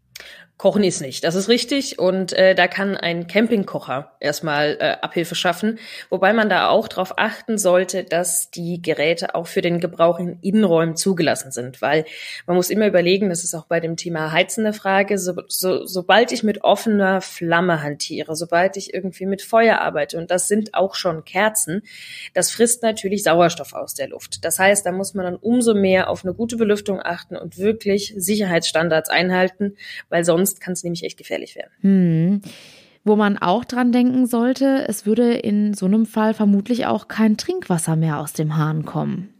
Kochen 0.58 0.84
ist 0.84 1.02
nicht, 1.02 1.24
das 1.24 1.36
ist 1.36 1.50
richtig. 1.50 2.00
Und 2.00 2.34
äh, 2.34 2.56
da 2.56 2.68
kann 2.68 2.98
ein 2.98 3.28
Campingkocher 3.28 4.14
erstmal 4.20 4.78
äh, 4.80 4.98
Abhilfe 5.02 5.36
schaffen. 5.36 5.78
Wobei 6.10 6.34
man 6.34 6.50
da 6.50 6.70
auch 6.70 6.88
darauf 6.88 7.20
achten 7.20 7.60
sollte, 7.60 8.04
dass 8.04 8.50
die 8.50 8.82
Geräte 8.82 9.36
auch 9.36 9.46
für 9.46 9.62
den 9.62 9.80
Gebrauch 9.80 10.18
in 10.18 10.40
Innenräumen 10.42 10.96
zugelassen 10.96 11.52
sind. 11.52 11.84
Weil 11.84 12.06
man 12.48 12.56
muss 12.56 12.72
immer 12.72 12.88
überlegen, 12.88 13.30
das 13.30 13.44
ist 13.44 13.54
auch 13.54 13.66
bei 13.66 13.80
dem 13.80 13.98
Thema 13.98 14.32
Heizen 14.32 14.66
eine 14.66 14.74
Frage, 14.74 15.20
so, 15.20 15.34
so, 15.48 15.86
sobald 15.86 16.32
ich 16.32 16.42
mit 16.42 16.64
offener 16.64 17.22
Flamme 17.22 17.84
hantiere, 17.84 18.36
sobald 18.36 18.78
ich 18.78 18.96
irgendwie 18.96 19.28
mit 19.28 19.44
Feuer 19.44 19.78
arbeite, 19.80 20.18
und 20.18 20.32
das 20.32 20.48
sind 20.48 20.74
auch 20.74 20.96
schon 20.96 21.24
Kerzen, 21.24 21.84
das 22.34 22.50
frisst 22.50 22.82
natürlich 22.82 23.22
Sauerstoff 23.22 23.74
aus 23.74 23.94
der 23.94 24.08
Luft. 24.08 24.44
Das 24.44 24.58
heißt, 24.58 24.84
da 24.88 24.92
muss 24.92 25.14
man 25.14 25.26
dann 25.26 25.36
umso 25.36 25.76
mehr 25.76 26.10
auf 26.10 26.26
eine 26.26 26.34
gute 26.34 26.58
Belüftung 26.58 27.00
achten 27.00 27.38
und 27.38 27.60
wirklich 27.60 28.16
Sicherheitsstandards 28.18 29.12
einhalten, 29.12 29.78
weil 30.10 30.26
sonst 30.26 30.47
sonst 30.48 30.62
kann 30.62 30.74
es 30.74 30.84
nämlich 30.84 31.04
echt 31.04 31.18
gefährlich 31.18 31.56
werden. 31.56 31.72
Hm. 31.82 32.42
Wo 33.04 33.16
man 33.16 33.38
auch 33.38 33.64
dran 33.64 33.94
denken 33.94 34.28
sollte, 34.28 34.86
es 34.88 35.06
würde 35.06 35.34
in 35.34 35.74
so 35.74 35.86
einem 35.86 36.06
Fall 36.06 36.34
vermutlich 36.34 36.88
auch 36.88 37.08
kein 37.08 37.38
Trinkwasser 37.38 37.96
mehr 37.96 38.20
aus 38.20 38.34
dem 38.34 38.58
Hahn 38.58 38.84
kommen. 38.84 39.34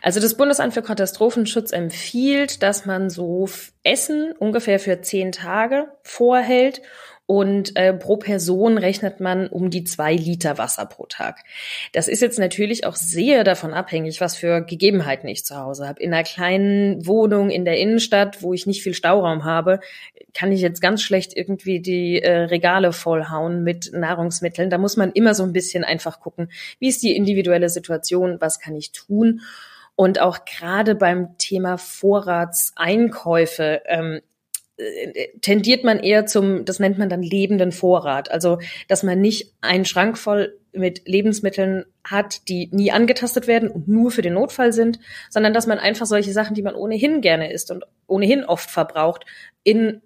Also 0.00 0.18
das 0.18 0.36
Bundesamt 0.36 0.74
für 0.74 0.82
Katastrophenschutz 0.82 1.70
empfiehlt, 1.70 2.64
dass 2.64 2.84
man 2.84 3.10
so 3.10 3.48
Essen 3.84 4.32
ungefähr 4.32 4.80
für 4.80 5.00
zehn 5.02 5.30
Tage 5.30 5.86
vorhält 6.02 6.82
und 7.26 7.76
äh, 7.76 7.94
pro 7.94 8.16
Person 8.16 8.78
rechnet 8.78 9.20
man 9.20 9.46
um 9.46 9.70
die 9.70 9.84
zwei 9.84 10.14
Liter 10.14 10.58
Wasser 10.58 10.86
pro 10.86 11.06
Tag. 11.06 11.44
Das 11.92 12.08
ist 12.08 12.20
jetzt 12.20 12.38
natürlich 12.38 12.84
auch 12.84 12.96
sehr 12.96 13.44
davon 13.44 13.72
abhängig, 13.72 14.20
was 14.20 14.36
für 14.36 14.62
Gegebenheiten 14.62 15.28
ich 15.28 15.44
zu 15.44 15.56
Hause 15.56 15.88
habe. 15.88 16.02
In 16.02 16.12
einer 16.12 16.24
kleinen 16.24 17.06
Wohnung 17.06 17.50
in 17.50 17.64
der 17.64 17.78
Innenstadt, 17.78 18.42
wo 18.42 18.52
ich 18.52 18.66
nicht 18.66 18.82
viel 18.82 18.94
Stauraum 18.94 19.44
habe, 19.44 19.80
kann 20.34 20.52
ich 20.52 20.60
jetzt 20.60 20.80
ganz 20.80 21.02
schlecht 21.02 21.36
irgendwie 21.36 21.80
die 21.80 22.20
äh, 22.20 22.44
Regale 22.44 22.92
vollhauen 22.92 23.62
mit 23.62 23.92
Nahrungsmitteln. 23.92 24.68
Da 24.68 24.78
muss 24.78 24.96
man 24.96 25.12
immer 25.12 25.34
so 25.34 25.44
ein 25.44 25.52
bisschen 25.52 25.84
einfach 25.84 26.20
gucken, 26.20 26.50
wie 26.80 26.88
ist 26.88 27.02
die 27.02 27.14
individuelle 27.14 27.68
Situation, 27.68 28.40
was 28.40 28.58
kann 28.58 28.74
ich 28.74 28.92
tun. 28.92 29.42
Und 29.94 30.20
auch 30.20 30.44
gerade 30.44 30.94
beim 30.94 31.36
Thema 31.38 31.78
Vorratseinkäufe 31.78 33.82
ähm, 33.86 34.20
tendiert 35.40 35.84
man 35.84 35.98
eher 36.00 36.26
zum, 36.26 36.64
das 36.64 36.78
nennt 36.78 36.98
man 36.98 37.08
dann 37.08 37.22
lebenden 37.22 37.72
Vorrat. 37.72 38.30
Also, 38.30 38.58
dass 38.88 39.02
man 39.02 39.20
nicht 39.20 39.54
einen 39.60 39.84
Schrank 39.84 40.18
voll 40.18 40.58
mit 40.72 41.06
Lebensmitteln 41.06 41.84
hat, 42.04 42.48
die 42.48 42.68
nie 42.72 42.90
angetastet 42.90 43.46
werden 43.46 43.70
und 43.70 43.88
nur 43.88 44.10
für 44.10 44.22
den 44.22 44.34
Notfall 44.34 44.72
sind, 44.72 44.98
sondern 45.28 45.52
dass 45.52 45.66
man 45.66 45.78
einfach 45.78 46.06
solche 46.06 46.32
Sachen, 46.32 46.54
die 46.54 46.62
man 46.62 46.74
ohnehin 46.74 47.20
gerne 47.20 47.52
isst 47.52 47.70
und 47.70 47.84
ohnehin 48.06 48.44
oft 48.44 48.70
verbraucht, 48.70 49.26
in 49.62 50.00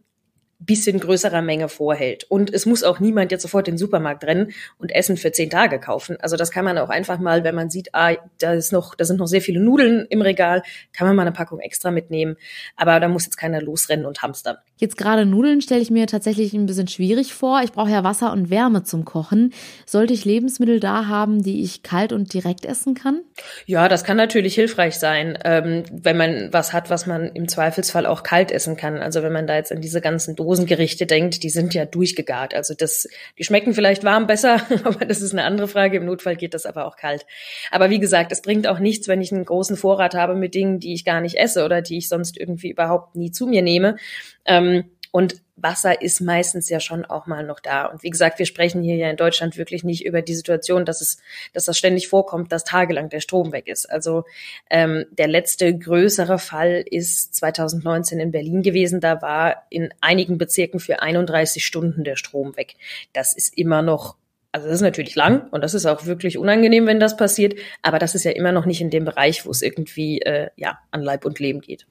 bisschen 0.59 0.99
größerer 1.01 1.43
Menge 1.43 1.69
vorhält. 1.69 2.25
Und 2.25 2.53
es 2.53 2.67
muss 2.67 2.83
auch 2.83 2.99
niemand 2.99 3.31
jetzt 3.31 3.43
sofort 3.43 3.69
in 3.69 3.75
den 3.75 3.79
Supermarkt 3.79 4.25
rennen 4.25 4.53
und 4.79 4.91
Essen 4.91 5.17
für 5.17 5.33
zehn 5.33 5.51
Tage 5.51 5.79
kaufen. 5.79 6.17
Also 6.21 6.37
das 6.37 6.51
kann 6.51 6.65
man 6.65 6.79
auch 6.79 6.89
einfach 6.89 7.19
mal, 7.19 7.45
wenn 7.45 7.55
man 7.55 7.69
sieht, 7.69 7.95
ah, 7.95 8.15
da 8.39 8.55
ist 8.55 8.73
noch, 8.73 8.95
da 8.95 9.05
sind 9.05 9.19
noch 9.19 9.27
sehr 9.27 9.43
viele 9.43 9.61
Nudeln 9.61 10.07
im 10.09 10.23
Regal, 10.23 10.63
kann 10.93 11.07
man 11.07 11.17
mal 11.17 11.23
eine 11.23 11.33
Packung 11.33 11.61
extra 11.61 11.91
mitnehmen. 11.91 12.37
Aber 12.77 12.99
da 13.01 13.09
muss 13.09 13.27
jetzt 13.27 13.37
keiner 13.37 13.61
losrennen 13.61 14.07
und 14.07 14.23
hamstern. 14.23 14.57
Jetzt 14.79 14.97
gerade 14.97 15.25
Nudeln 15.25 15.61
stelle 15.63 15.81
ich 15.81 15.91
mir 15.91 16.07
tatsächlich 16.07 16.53
ein 16.53 16.67
bisschen 16.67 16.89
schwierig 16.89 17.33
vor. 17.33 17.63
Ich 17.63 17.73
brauche 17.73 17.91
ja 17.91 18.05
Wasser 18.05 18.33
und 18.33 18.51
Wärme 18.51 18.83
zum 18.83 19.05
Kochen. 19.05 19.53
Sollte 19.87 20.13
ich 20.13 20.25
Lebensmittel 20.25 20.81
da 20.81 21.07
haben, 21.07 21.43
die 21.43 21.63
ich 21.63 21.83
kalt 21.83 22.13
und 22.13 22.33
direkt 22.35 22.67
essen 22.67 22.95
kann? 22.95 23.21
Ja, 23.65 23.89
das 23.89 24.05
kann 24.05 24.17
natürlich 24.17 24.55
hilfreich 24.55 24.97
sein, 24.97 25.39
ähm, 25.45 25.85
wenn 25.91 26.17
man 26.17 26.53
was 26.53 26.73
hat, 26.73 26.91
was 26.91 27.07
man 27.07 27.29
im 27.33 27.49
Zweifelsfall 27.49 28.07
auch 28.07 28.23
kalt 28.23 28.51
essen 28.51 28.77
kann. 28.77 28.99
Also 28.99 29.23
wenn 29.23 29.33
man 29.33 29.47
da 29.47 29.57
jetzt 29.57 29.73
an 29.73 29.81
diese 29.81 30.01
ganzen 30.01 30.37
Dosengerichte 30.47 31.07
denkt, 31.07 31.43
die 31.43 31.51
sind 31.51 31.75
ja 31.75 31.85
durchgegart. 31.85 32.55
Also 32.55 32.73
das, 32.73 33.09
die 33.37 33.43
schmecken 33.43 33.75
vielleicht 33.75 34.05
warm 34.05 34.29
besser, 34.29 34.63
aber 34.85 35.05
das 35.05 35.21
ist 35.21 35.33
eine 35.33 35.43
andere 35.43 35.67
Frage. 35.67 35.97
Im 35.97 36.05
Notfall 36.07 36.37
geht 36.37 36.55
das 36.55 36.67
aber 36.67 36.87
auch 36.87 36.97
kalt. 36.97 37.27
Aber 37.73 37.91
wie 37.91 37.99
gesagt, 37.99 38.31
es 38.31 38.43
bringt 38.43 38.69
auch 38.69 38.79
nichts, 38.79 39.09
wenn 39.09 39.21
ich 39.21 39.33
einen 39.33 39.45
großen 39.45 39.77
Vorrat 39.77 40.15
habe 40.15 40.37
mit 40.37 40.55
Dingen, 40.55 40.79
die 40.79 40.95
ich 40.95 41.05
gar 41.05 41.21
nicht 41.21 41.37
esse 41.37 41.65
oder 41.65 41.83
die 41.83 41.99
ich 41.99 42.09
sonst 42.09 42.39
irgendwie 42.39 42.71
überhaupt 42.71 43.17
nie 43.17 43.33
zu 43.33 43.49
mir 43.49 43.63
nehme. 43.63 43.97
Ähm, 44.45 44.85
und 45.11 45.41
Wasser 45.57 46.03
ist 46.03 46.21
meistens 46.21 46.69
ja 46.69 46.81
schon 46.81 47.05
auch 47.07 47.27
mal 47.27 47.45
noch 47.45 47.61
da. 47.61 47.87
Und 47.87 48.03
wie 48.03 48.11
gesagt, 48.11 48.39
wir 48.39 48.47
sprechen 48.47 48.83
hier 48.83 48.97
ja 48.97 49.09
in 49.09 49.17
Deutschland 49.17 49.57
wirklich 49.57 49.85
nicht 49.85 50.05
über 50.05 50.21
die 50.21 50.35
Situation, 50.35 50.85
dass 50.85 51.01
es, 51.01 51.19
dass 51.55 51.65
das 51.65 51.79
ständig 51.79 52.09
vorkommt, 52.09 52.53
dass 52.53 52.65
tagelang 52.65 53.09
der 53.09 53.21
Strom 53.21 53.53
weg 53.53 53.67
ist. 53.67 53.91
Also 53.91 54.25
ähm, 54.69 55.07
der 55.11 55.29
letzte 55.29 55.77
größere 55.77 56.39
Fall 56.39 56.85
ist 56.89 57.35
2019 57.35 58.21
in 58.21 58.33
Berlin 58.33 58.63
gewesen. 58.63 59.01
Da 59.01 59.23
war 59.23 59.67
in 59.71 59.93
einigen 60.01 60.37
Bezirken 60.37 60.79
für 60.79 61.01
31 61.01 61.65
Stunden 61.65 62.05
der 62.05 62.17
Strom 62.17 62.57
weg. 62.57 62.75
Das 63.15 63.35
ist 63.35 63.57
immer 63.57 63.83
noch 63.83 64.17
also 64.53 64.69
das 64.69 64.77
ist 64.77 64.83
natürlich 64.83 65.15
lang 65.15 65.49
und 65.51 65.63
das 65.63 65.75
ist 65.75 65.85
auch 65.85 66.07
wirklich 66.07 66.39
unangenehm, 66.39 66.87
wenn 66.87 66.99
das 66.99 67.19
passiert, 67.19 67.59
aber 67.83 67.99
das 67.99 68.15
ist 68.15 68.25
ja 68.25 68.31
immer 68.31 68.53
noch 68.53 68.65
nicht 68.65 68.81
in 68.81 68.89
dem 68.89 69.05
Bereich, 69.05 69.45
wo 69.45 69.51
es 69.51 69.61
irgendwie 69.61 70.23
äh, 70.23 70.49
ja 70.57 70.79
an 70.91 71.03
Leib 71.03 71.27
und 71.27 71.39
Leben 71.41 71.61
geht. 71.61 71.87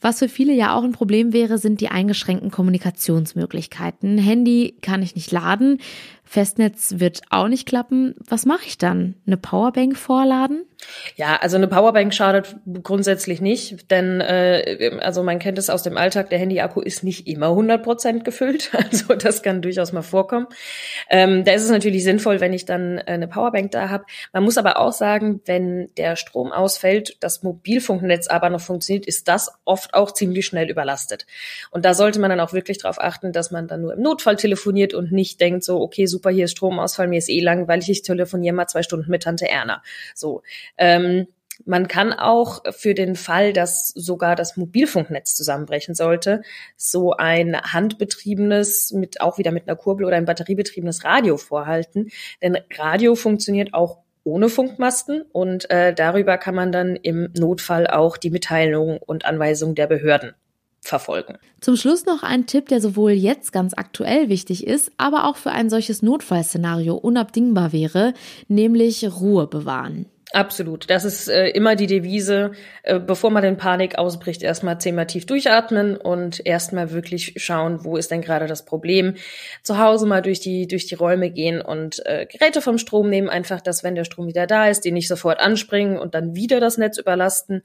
Was 0.00 0.20
für 0.20 0.28
viele 0.28 0.52
ja 0.52 0.74
auch 0.74 0.84
ein 0.84 0.92
Problem 0.92 1.32
wäre, 1.32 1.58
sind 1.58 1.80
die 1.80 1.88
eingeschränkten 1.88 2.50
Kommunikationsmöglichkeiten. 2.50 4.16
Handy 4.18 4.76
kann 4.80 5.02
ich 5.02 5.16
nicht 5.16 5.32
laden, 5.32 5.80
Festnetz 6.28 6.94
wird 6.98 7.22
auch 7.30 7.48
nicht 7.48 7.66
klappen. 7.66 8.14
Was 8.28 8.44
mache 8.44 8.66
ich 8.66 8.76
dann? 8.76 9.14
Eine 9.26 9.38
Powerbank 9.38 9.96
vorladen? 9.96 10.64
Ja, 11.16 11.36
also 11.36 11.56
eine 11.56 11.66
Powerbank 11.66 12.14
schadet 12.14 12.54
grundsätzlich 12.82 13.40
nicht, 13.40 13.90
denn 13.90 14.20
äh, 14.20 14.98
also 15.00 15.22
man 15.22 15.38
kennt 15.40 15.58
es 15.58 15.70
aus 15.70 15.82
dem 15.82 15.96
Alltag, 15.96 16.30
der 16.30 16.38
Handy-Akku 16.38 16.80
ist 16.80 17.02
nicht 17.02 17.26
immer 17.26 17.48
100 17.48 17.82
Prozent 17.82 18.24
gefüllt, 18.24 18.70
also 18.90 19.14
das 19.14 19.42
kann 19.42 19.60
durchaus 19.60 19.92
mal 19.92 20.02
vorkommen. 20.02 20.46
Ähm, 21.10 21.44
da 21.44 21.52
ist 21.52 21.64
es 21.64 21.70
natürlich 21.70 22.04
sinnvoll, 22.04 22.40
wenn 22.40 22.52
ich 22.52 22.64
dann 22.64 22.98
eine 22.98 23.26
Powerbank 23.26 23.72
da 23.72 23.88
habe. 23.88 24.04
Man 24.32 24.44
muss 24.44 24.58
aber 24.58 24.78
auch 24.78 24.92
sagen, 24.92 25.40
wenn 25.46 25.90
der 25.96 26.14
Strom 26.14 26.52
ausfällt, 26.52 27.16
das 27.20 27.42
Mobilfunknetz 27.42 28.28
aber 28.28 28.50
noch 28.50 28.60
funktioniert, 28.60 29.06
ist 29.06 29.26
das 29.28 29.50
oft 29.64 29.94
auch 29.94 30.12
ziemlich 30.12 30.46
schnell 30.46 30.70
überlastet. 30.70 31.26
Und 31.70 31.84
da 31.84 31.94
sollte 31.94 32.20
man 32.20 32.30
dann 32.30 32.40
auch 32.40 32.52
wirklich 32.52 32.78
darauf 32.78 33.00
achten, 33.00 33.32
dass 33.32 33.50
man 33.50 33.66
dann 33.66 33.80
nur 33.82 33.94
im 33.94 34.02
Notfall 34.02 34.36
telefoniert 34.36 34.94
und 34.94 35.10
nicht 35.10 35.40
denkt 35.40 35.64
so, 35.64 35.80
okay, 35.80 36.06
super, 36.18 36.30
hier 36.30 36.46
ist 36.46 36.52
Stromausfall, 36.52 37.06
mir 37.06 37.18
ist 37.18 37.30
eh 37.30 37.40
langweilig, 37.40 37.88
ich 37.90 38.02
telefoniere 38.02 38.54
mal 38.54 38.66
zwei 38.66 38.82
Stunden 38.82 39.10
mit 39.10 39.22
Tante 39.22 39.48
Erna. 39.48 39.82
So. 40.14 40.42
Ähm, 40.76 41.28
man 41.64 41.88
kann 41.88 42.12
auch 42.12 42.62
für 42.70 42.94
den 42.94 43.16
Fall, 43.16 43.52
dass 43.52 43.88
sogar 43.88 44.36
das 44.36 44.56
Mobilfunknetz 44.56 45.34
zusammenbrechen 45.34 45.94
sollte, 45.94 46.42
so 46.76 47.14
ein 47.14 47.60
handbetriebenes, 47.60 48.92
mit 48.92 49.20
auch 49.20 49.38
wieder 49.38 49.50
mit 49.50 49.66
einer 49.66 49.76
Kurbel 49.76 50.06
oder 50.06 50.16
ein 50.16 50.24
batteriebetriebenes 50.24 51.04
Radio 51.04 51.36
vorhalten. 51.36 52.10
Denn 52.42 52.58
Radio 52.76 53.16
funktioniert 53.16 53.74
auch 53.74 53.98
ohne 54.22 54.48
Funkmasten 54.48 55.22
und 55.32 55.68
äh, 55.70 55.92
darüber 55.92 56.38
kann 56.38 56.54
man 56.54 56.70
dann 56.70 56.94
im 56.94 57.32
Notfall 57.36 57.88
auch 57.88 58.16
die 58.16 58.30
Mitteilung 58.30 58.98
und 58.98 59.24
Anweisung 59.24 59.74
der 59.74 59.88
Behörden 59.88 60.34
verfolgen. 60.88 61.38
Zum 61.60 61.76
Schluss 61.76 62.06
noch 62.06 62.22
ein 62.22 62.46
Tipp, 62.46 62.68
der 62.68 62.80
sowohl 62.80 63.12
jetzt 63.12 63.52
ganz 63.52 63.74
aktuell 63.76 64.28
wichtig 64.28 64.66
ist, 64.66 64.90
aber 64.96 65.26
auch 65.26 65.36
für 65.36 65.50
ein 65.50 65.70
solches 65.70 66.02
Notfallszenario 66.02 66.94
unabdingbar 66.96 67.72
wäre, 67.72 68.14
nämlich 68.48 69.04
Ruhe 69.20 69.46
bewahren. 69.46 70.06
Absolut. 70.32 70.90
Das 70.90 71.06
ist 71.06 71.28
äh, 71.28 71.48
immer 71.48 71.74
die 71.74 71.86
Devise, 71.86 72.52
äh, 72.82 73.00
bevor 73.00 73.30
man 73.30 73.44
in 73.44 73.56
Panik 73.56 73.96
ausbricht, 73.96 74.42
erstmal 74.42 74.78
zehnmal 74.78 75.06
tief 75.06 75.24
durchatmen 75.24 75.96
und 75.96 76.44
erstmal 76.44 76.92
wirklich 76.92 77.34
schauen, 77.36 77.82
wo 77.82 77.96
ist 77.96 78.10
denn 78.10 78.20
gerade 78.20 78.46
das 78.46 78.66
Problem. 78.66 79.14
Zu 79.62 79.78
Hause 79.78 80.06
mal 80.06 80.20
durch 80.20 80.40
die, 80.40 80.66
durch 80.66 80.86
die 80.86 80.96
Räume 80.96 81.30
gehen 81.30 81.62
und 81.62 82.04
äh, 82.04 82.26
Geräte 82.26 82.60
vom 82.60 82.76
Strom 82.76 83.08
nehmen, 83.08 83.30
einfach, 83.30 83.62
dass 83.62 83.82
wenn 83.82 83.94
der 83.94 84.04
Strom 84.04 84.26
wieder 84.26 84.46
da 84.46 84.68
ist, 84.68 84.84
die 84.84 84.92
nicht 84.92 85.08
sofort 85.08 85.40
anspringen 85.40 85.98
und 85.98 86.14
dann 86.14 86.34
wieder 86.34 86.60
das 86.60 86.76
Netz 86.76 86.98
überlasten. 86.98 87.62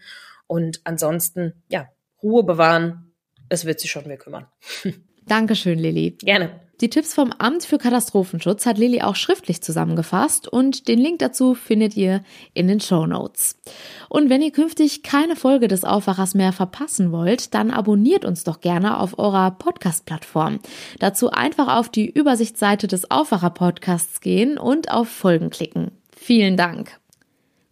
Und 0.48 0.80
ansonsten, 0.86 1.62
ja, 1.68 1.90
Ruhe 2.22 2.44
bewahren. 2.44 3.13
Es 3.50 3.66
wird 3.66 3.80
sich 3.80 3.92
schon 3.92 4.08
mehr 4.08 4.18
kümmern. 4.18 4.48
Dankeschön, 5.28 5.80
Lilly. 5.80 6.18
Gerne. 6.20 6.60
Die 6.82 6.90
Tipps 6.90 7.14
vom 7.14 7.32
Amt 7.32 7.64
für 7.64 7.78
Katastrophenschutz 7.78 8.66
hat 8.66 8.78
Lilly 8.78 9.02
auch 9.02 9.16
schriftlich 9.16 9.62
zusammengefasst 9.62 10.48
und 10.48 10.88
den 10.88 11.00
Link 11.00 11.20
dazu 11.20 11.54
findet 11.54 11.96
ihr 11.96 12.24
in 12.54 12.68
den 12.68 12.82
Show 12.82 13.06
Notes. 13.06 13.62
Und 14.10 14.30
wenn 14.30 14.42
ihr 14.42 14.52
künftig 14.52 15.02
keine 15.04 15.36
Folge 15.36 15.68
des 15.68 15.86
Aufwachers 15.86 16.34
mehr 16.34 16.52
verpassen 16.52 17.12
wollt, 17.12 17.54
dann 17.54 17.72
abonniert 17.72 18.26
uns 18.26 18.44
doch 18.44 18.60
gerne 18.60 19.00
auf 19.00 19.18
eurer 19.18 19.52
Podcast-Plattform. 19.52 20.60
Dazu 21.00 21.30
einfach 21.30 21.78
auf 21.78 21.90
die 21.90 22.10
Übersichtsseite 22.10 22.88
des 22.88 23.10
Aufwacher-Podcasts 23.10 24.20
gehen 24.20 24.58
und 24.58 24.92
auf 24.92 25.08
Folgen 25.08 25.52
klicken. 25.52 25.92
Vielen 26.12 26.58
Dank. 26.58 27.00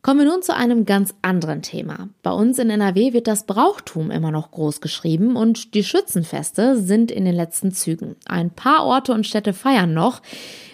Kommen 0.01 0.22
wir 0.22 0.25
nun 0.25 0.41
zu 0.41 0.55
einem 0.55 0.86
ganz 0.86 1.13
anderen 1.22 1.62
Thema. 1.62 2.10
Bei 2.24 2.31
uns 2.31 2.58
in 2.58 2.72
NRW 2.72 3.13
wird 3.13 3.27
das 3.27 3.46
Brauchtum 3.46 4.10
immer 4.10 4.31
noch 4.31 4.50
groß 4.50 4.81
geschrieben 4.81 5.36
und 5.36 5.75
die 5.75 5.84
Schützenfeste 5.84 6.79
sind 6.79 7.12
in 7.12 7.24
den 7.24 7.36
letzten 7.36 7.72
Zügen. 7.72 8.15
Ein 8.25 8.50
paar 8.50 8.84
Orte 8.84 9.13
und 9.13 9.27
Städte 9.27 9.53
feiern 9.53 9.93
noch. 9.93 10.24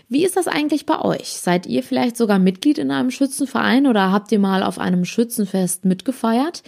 Wie 0.07 0.23
ist 0.23 0.37
das 0.37 0.47
eigentlich 0.47 0.85
bei 0.85 1.01
euch? 1.01 1.27
Seid 1.27 1.65
ihr 1.65 1.83
vielleicht 1.83 2.15
sogar 2.15 2.39
Mitglied 2.39 2.77
in 2.77 2.89
einem 2.89 3.11
Schützenverein 3.11 3.87
oder 3.87 4.13
habt 4.13 4.31
ihr 4.31 4.39
mal 4.39 4.63
auf 4.63 4.79
einem 4.79 5.03
Schützenfest 5.03 5.83
mitgefeiert? 5.83 6.63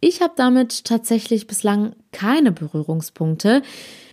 Ich 0.00 0.20
habe 0.20 0.32
damit 0.34 0.84
tatsächlich 0.86 1.46
bislang 1.46 1.94
keine 2.10 2.50
Berührungspunkte. 2.50 3.62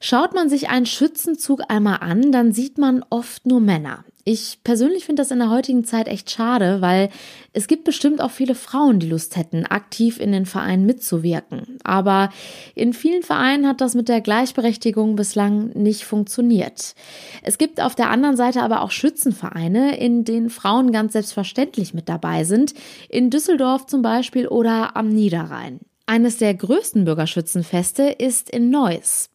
Schaut 0.02 0.36
man 0.36 0.50
sich 0.50 0.70
einen 0.70 0.86
Schützenzug 0.86 1.62
einmal 1.70 2.00
an, 2.02 2.32
dann 2.32 2.52
sieht 2.52 2.78
man 2.78 3.04
oft 3.10 3.48
nur 3.48 3.60
Männer. 3.60 4.04
Ich 4.30 4.62
persönlich 4.66 5.06
finde 5.06 5.22
das 5.22 5.32
in 5.32 5.40
der 5.40 5.50
heutigen 5.50 5.86
Zeit 5.86 6.10
echt 6.10 6.30
schade, 6.30 6.82
weil 6.82 7.08
es 7.54 7.68
gibt 7.68 7.86
bestimmt 7.86 8.20
auch 8.20 8.30
viele 8.30 8.56
Frauen, 8.56 9.00
die 9.00 9.08
Lust 9.08 9.38
hätten, 9.38 9.66
aktiv 9.66 10.20
in 10.20 10.34
den 10.34 10.46
Vereinen 10.46 10.86
mitzuwirken. 10.86 11.78
Aber 11.86 12.30
in 12.76 12.92
vielen 12.92 13.24
Vereinen 13.24 13.66
hat 13.66 13.80
das 13.80 13.96
mit 13.96 14.10
der 14.10 14.20
Gleichberechtigung 14.20 15.16
bislang 15.16 15.70
nicht 15.76 16.04
funktioniert. 16.04 16.94
Es 17.42 17.58
gibt 17.58 17.80
auf 17.80 17.96
der 17.96 18.10
anderen 18.10 18.36
Seite 18.36 18.64
aber 18.64 18.82
auch 18.82 18.92
Schützenvereine, 18.92 19.98
in 19.98 20.26
denen 20.26 20.50
Frauen 20.50 20.92
ganz 20.92 21.14
selbstverständlich 21.14 21.94
mit 21.94 22.10
dabei 22.10 22.44
sind. 22.44 22.74
In 23.08 23.30
Düsseldorf 23.30 23.86
zum 23.86 24.02
Beispiel 24.02 24.50
oder 24.50 24.98
am 24.98 25.08
Niederrhein. 25.08 25.80
Eines 26.06 26.36
der 26.36 26.54
größten 26.54 27.06
Bürgerschützenfeste 27.06 28.04
ist 28.04 28.50
in 28.50 28.72
Neuss. 28.72 29.30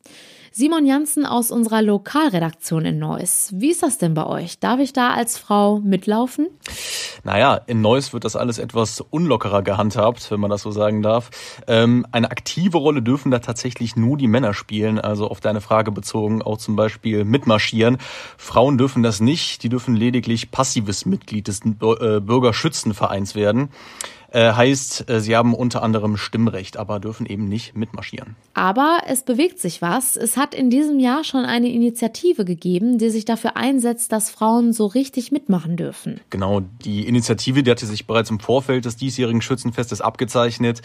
Simon 0.54 0.84
Janssen 0.84 1.24
aus 1.24 1.50
unserer 1.50 1.80
Lokalredaktion 1.80 2.84
in 2.84 2.98
Neuss. 2.98 3.50
Wie 3.54 3.70
ist 3.70 3.82
das 3.82 3.96
denn 3.96 4.12
bei 4.12 4.26
euch? 4.26 4.58
Darf 4.58 4.80
ich 4.80 4.92
da 4.92 5.14
als 5.14 5.38
Frau 5.38 5.78
mitlaufen? 5.78 6.48
Naja, 7.24 7.54
in 7.66 7.80
Neuss 7.80 8.12
wird 8.12 8.26
das 8.26 8.36
alles 8.36 8.58
etwas 8.58 9.00
unlockerer 9.00 9.62
gehandhabt, 9.62 10.30
wenn 10.30 10.40
man 10.40 10.50
das 10.50 10.60
so 10.60 10.70
sagen 10.70 11.00
darf. 11.00 11.30
Ähm, 11.66 12.06
eine 12.12 12.30
aktive 12.30 12.76
Rolle 12.76 13.00
dürfen 13.00 13.30
da 13.30 13.38
tatsächlich 13.38 13.96
nur 13.96 14.18
die 14.18 14.28
Männer 14.28 14.52
spielen, 14.52 14.98
also 14.98 15.26
auf 15.28 15.40
deine 15.40 15.62
Frage 15.62 15.90
bezogen, 15.90 16.42
auch 16.42 16.58
zum 16.58 16.76
Beispiel 16.76 17.24
mitmarschieren. 17.24 17.96
Frauen 18.36 18.76
dürfen 18.76 19.02
das 19.02 19.20
nicht, 19.20 19.62
die 19.62 19.70
dürfen 19.70 19.96
lediglich 19.96 20.50
passives 20.50 21.06
Mitglied 21.06 21.48
des 21.48 21.60
äh, 21.62 22.20
Bürgerschützenvereins 22.20 23.34
werden. 23.34 23.70
Äh, 24.32 24.52
heißt, 24.52 25.10
äh, 25.10 25.20
sie 25.20 25.36
haben 25.36 25.54
unter 25.54 25.82
anderem 25.82 26.16
Stimmrecht, 26.16 26.78
aber 26.78 27.00
dürfen 27.00 27.26
eben 27.26 27.48
nicht 27.48 27.76
mitmarschieren. 27.76 28.34
Aber 28.54 29.02
es 29.06 29.24
bewegt 29.24 29.58
sich 29.58 29.82
was. 29.82 30.16
Es 30.16 30.38
hat 30.38 30.54
in 30.54 30.70
diesem 30.70 30.98
Jahr 30.98 31.22
schon 31.22 31.44
eine 31.44 31.70
Initiative 31.70 32.46
gegeben, 32.46 32.96
die 32.96 33.10
sich 33.10 33.26
dafür 33.26 33.56
einsetzt, 33.58 34.10
dass 34.10 34.30
Frauen 34.30 34.72
so 34.72 34.86
richtig 34.86 35.32
mitmachen 35.32 35.76
dürfen. 35.76 36.20
Genau, 36.30 36.60
die 36.60 37.06
Initiative, 37.06 37.62
die 37.62 37.70
hatte 37.70 37.84
sich 37.84 38.06
bereits 38.06 38.30
im 38.30 38.40
Vorfeld 38.40 38.86
des 38.86 38.96
diesjährigen 38.96 39.42
Schützenfestes 39.42 40.00
abgezeichnet. 40.00 40.80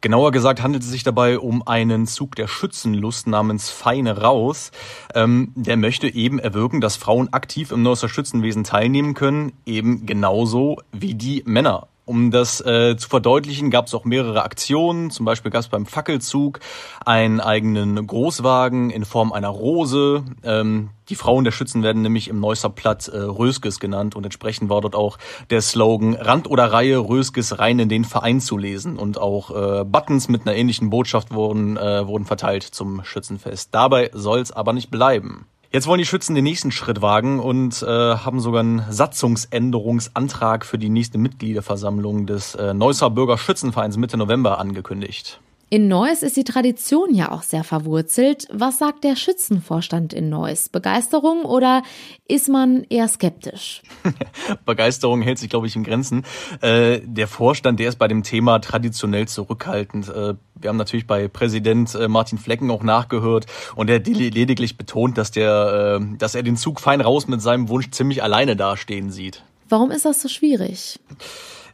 Genauer 0.00 0.32
gesagt 0.32 0.62
handelt 0.62 0.82
es 0.82 0.88
sich 0.88 1.02
dabei 1.02 1.38
um 1.38 1.66
einen 1.66 2.06
Zug 2.06 2.34
der 2.34 2.48
Schützenlust 2.48 3.26
namens 3.26 3.68
Feine 3.68 4.22
Raus. 4.22 4.70
Ähm, 5.14 5.52
der 5.54 5.76
möchte 5.76 6.08
eben 6.08 6.38
erwirken, 6.38 6.80
dass 6.80 6.96
Frauen 6.96 7.30
aktiv 7.32 7.72
im 7.72 7.82
Neusser 7.82 8.08
Schützenwesen 8.08 8.64
teilnehmen 8.64 9.12
können, 9.12 9.52
eben 9.66 10.06
genauso 10.06 10.78
wie 10.92 11.14
die 11.14 11.42
Männer. 11.44 11.88
Um 12.08 12.30
das 12.30 12.60
äh, 12.60 12.96
zu 12.96 13.08
verdeutlichen, 13.08 13.72
gab 13.72 13.88
es 13.88 13.94
auch 13.94 14.04
mehrere 14.04 14.44
Aktionen. 14.44 15.10
Zum 15.10 15.26
Beispiel 15.26 15.50
gab 15.50 15.62
es 15.62 15.68
beim 15.68 15.86
Fackelzug 15.86 16.60
einen 17.04 17.40
eigenen 17.40 18.06
Großwagen 18.06 18.90
in 18.90 19.04
Form 19.04 19.32
einer 19.32 19.48
Rose. 19.48 20.22
Ähm, 20.44 20.90
die 21.08 21.16
Frauen 21.16 21.42
der 21.42 21.50
Schützen 21.50 21.82
werden 21.82 22.02
nämlich 22.02 22.28
im 22.28 22.38
Neusser 22.38 22.70
Platt 22.70 23.08
äh, 23.08 23.16
Röskes 23.16 23.80
genannt 23.80 24.14
und 24.14 24.22
entsprechend 24.22 24.70
war 24.70 24.82
dort 24.82 24.94
auch 24.94 25.18
der 25.50 25.60
Slogan 25.60 26.14
Rand 26.14 26.48
oder 26.48 26.72
Reihe 26.72 26.98
Röskes 26.98 27.58
rein 27.58 27.80
in 27.80 27.88
den 27.88 28.04
Verein 28.04 28.40
zu 28.40 28.56
lesen 28.56 28.98
und 28.98 29.18
auch 29.18 29.50
äh, 29.50 29.84
Buttons 29.84 30.28
mit 30.28 30.46
einer 30.46 30.54
ähnlichen 30.56 30.90
Botschaft 30.90 31.34
wurden, 31.34 31.76
äh, 31.76 32.06
wurden 32.06 32.24
verteilt 32.24 32.62
zum 32.62 33.02
Schützenfest. 33.02 33.74
Dabei 33.74 34.10
soll 34.14 34.38
es 34.38 34.52
aber 34.52 34.72
nicht 34.72 34.92
bleiben. 34.92 35.48
Jetzt 35.76 35.86
wollen 35.86 35.98
die 35.98 36.06
Schützen 36.06 36.34
den 36.34 36.44
nächsten 36.44 36.72
Schritt 36.72 37.02
wagen 37.02 37.38
und 37.38 37.82
äh, 37.82 37.86
haben 37.86 38.40
sogar 38.40 38.60
einen 38.60 38.90
Satzungsänderungsantrag 38.90 40.64
für 40.64 40.78
die 40.78 40.88
nächste 40.88 41.18
Mitgliederversammlung 41.18 42.24
des 42.24 42.54
äh, 42.54 42.72
Neusser 42.72 43.10
Bürgerschützenvereins 43.10 43.98
Mitte 43.98 44.16
November 44.16 44.58
angekündigt. 44.58 45.38
In 45.68 45.88
Neuss 45.88 46.22
ist 46.22 46.36
die 46.36 46.44
Tradition 46.44 47.12
ja 47.12 47.32
auch 47.32 47.42
sehr 47.42 47.64
verwurzelt. 47.64 48.46
Was 48.52 48.78
sagt 48.78 49.02
der 49.02 49.16
Schützenvorstand 49.16 50.12
in 50.12 50.28
Neuss? 50.28 50.68
Begeisterung 50.68 51.44
oder 51.44 51.82
ist 52.28 52.48
man 52.48 52.84
eher 52.88 53.08
skeptisch? 53.08 53.82
Begeisterung 54.64 55.22
hält 55.22 55.40
sich, 55.40 55.50
glaube 55.50 55.66
ich, 55.66 55.74
in 55.74 55.82
Grenzen. 55.82 56.24
Äh, 56.60 57.00
der 57.02 57.26
Vorstand, 57.26 57.80
der 57.80 57.88
ist 57.88 57.98
bei 57.98 58.06
dem 58.06 58.22
Thema 58.22 58.60
traditionell 58.60 59.26
zurückhaltend. 59.26 60.08
Äh, 60.08 60.34
wir 60.54 60.68
haben 60.68 60.76
natürlich 60.76 61.08
bei 61.08 61.26
Präsident 61.26 61.96
äh, 61.96 62.06
Martin 62.06 62.38
Flecken 62.38 62.70
auch 62.70 62.84
nachgehört 62.84 63.46
und 63.74 63.90
er 63.90 63.98
lediglich 63.98 64.76
betont, 64.76 65.18
dass, 65.18 65.32
der, 65.32 65.98
dass 66.16 66.36
er 66.36 66.44
den 66.44 66.56
Zug 66.56 66.78
fein 66.78 67.00
raus 67.00 67.26
mit 67.26 67.42
seinem 67.42 67.68
Wunsch 67.68 67.90
ziemlich 67.90 68.22
alleine 68.22 68.54
dastehen 68.54 69.10
sieht. 69.10 69.42
Warum 69.68 69.90
ist 69.90 70.04
das 70.04 70.22
so 70.22 70.28
schwierig? 70.28 71.00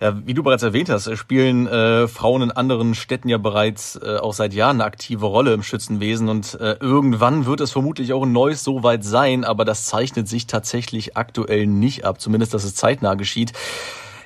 Ja, 0.02 0.16
wie 0.26 0.34
du 0.34 0.42
bereits 0.42 0.64
erwähnt 0.64 0.88
hast, 0.88 1.16
spielen 1.16 1.68
äh, 1.68 2.08
Frauen 2.08 2.42
in 2.42 2.50
anderen 2.50 2.96
Städten 2.96 3.28
ja 3.28 3.38
bereits 3.38 3.94
äh, 3.94 4.16
auch 4.16 4.32
seit 4.32 4.52
Jahren 4.52 4.78
eine 4.80 4.84
aktive 4.84 5.26
Rolle 5.26 5.54
im 5.54 5.62
Schützenwesen 5.62 6.28
und 6.28 6.58
äh, 6.60 6.74
irgendwann 6.80 7.46
wird 7.46 7.60
es 7.60 7.70
vermutlich 7.70 8.12
auch 8.12 8.24
in 8.24 8.32
Neuss 8.32 8.64
so 8.64 8.82
weit 8.82 9.04
sein, 9.04 9.44
aber 9.44 9.64
das 9.64 9.84
zeichnet 9.84 10.26
sich 10.26 10.48
tatsächlich 10.48 11.16
aktuell 11.16 11.68
nicht 11.68 12.04
ab, 12.04 12.20
zumindest 12.20 12.52
dass 12.52 12.64
es 12.64 12.74
zeitnah 12.74 13.14
geschieht. 13.14 13.52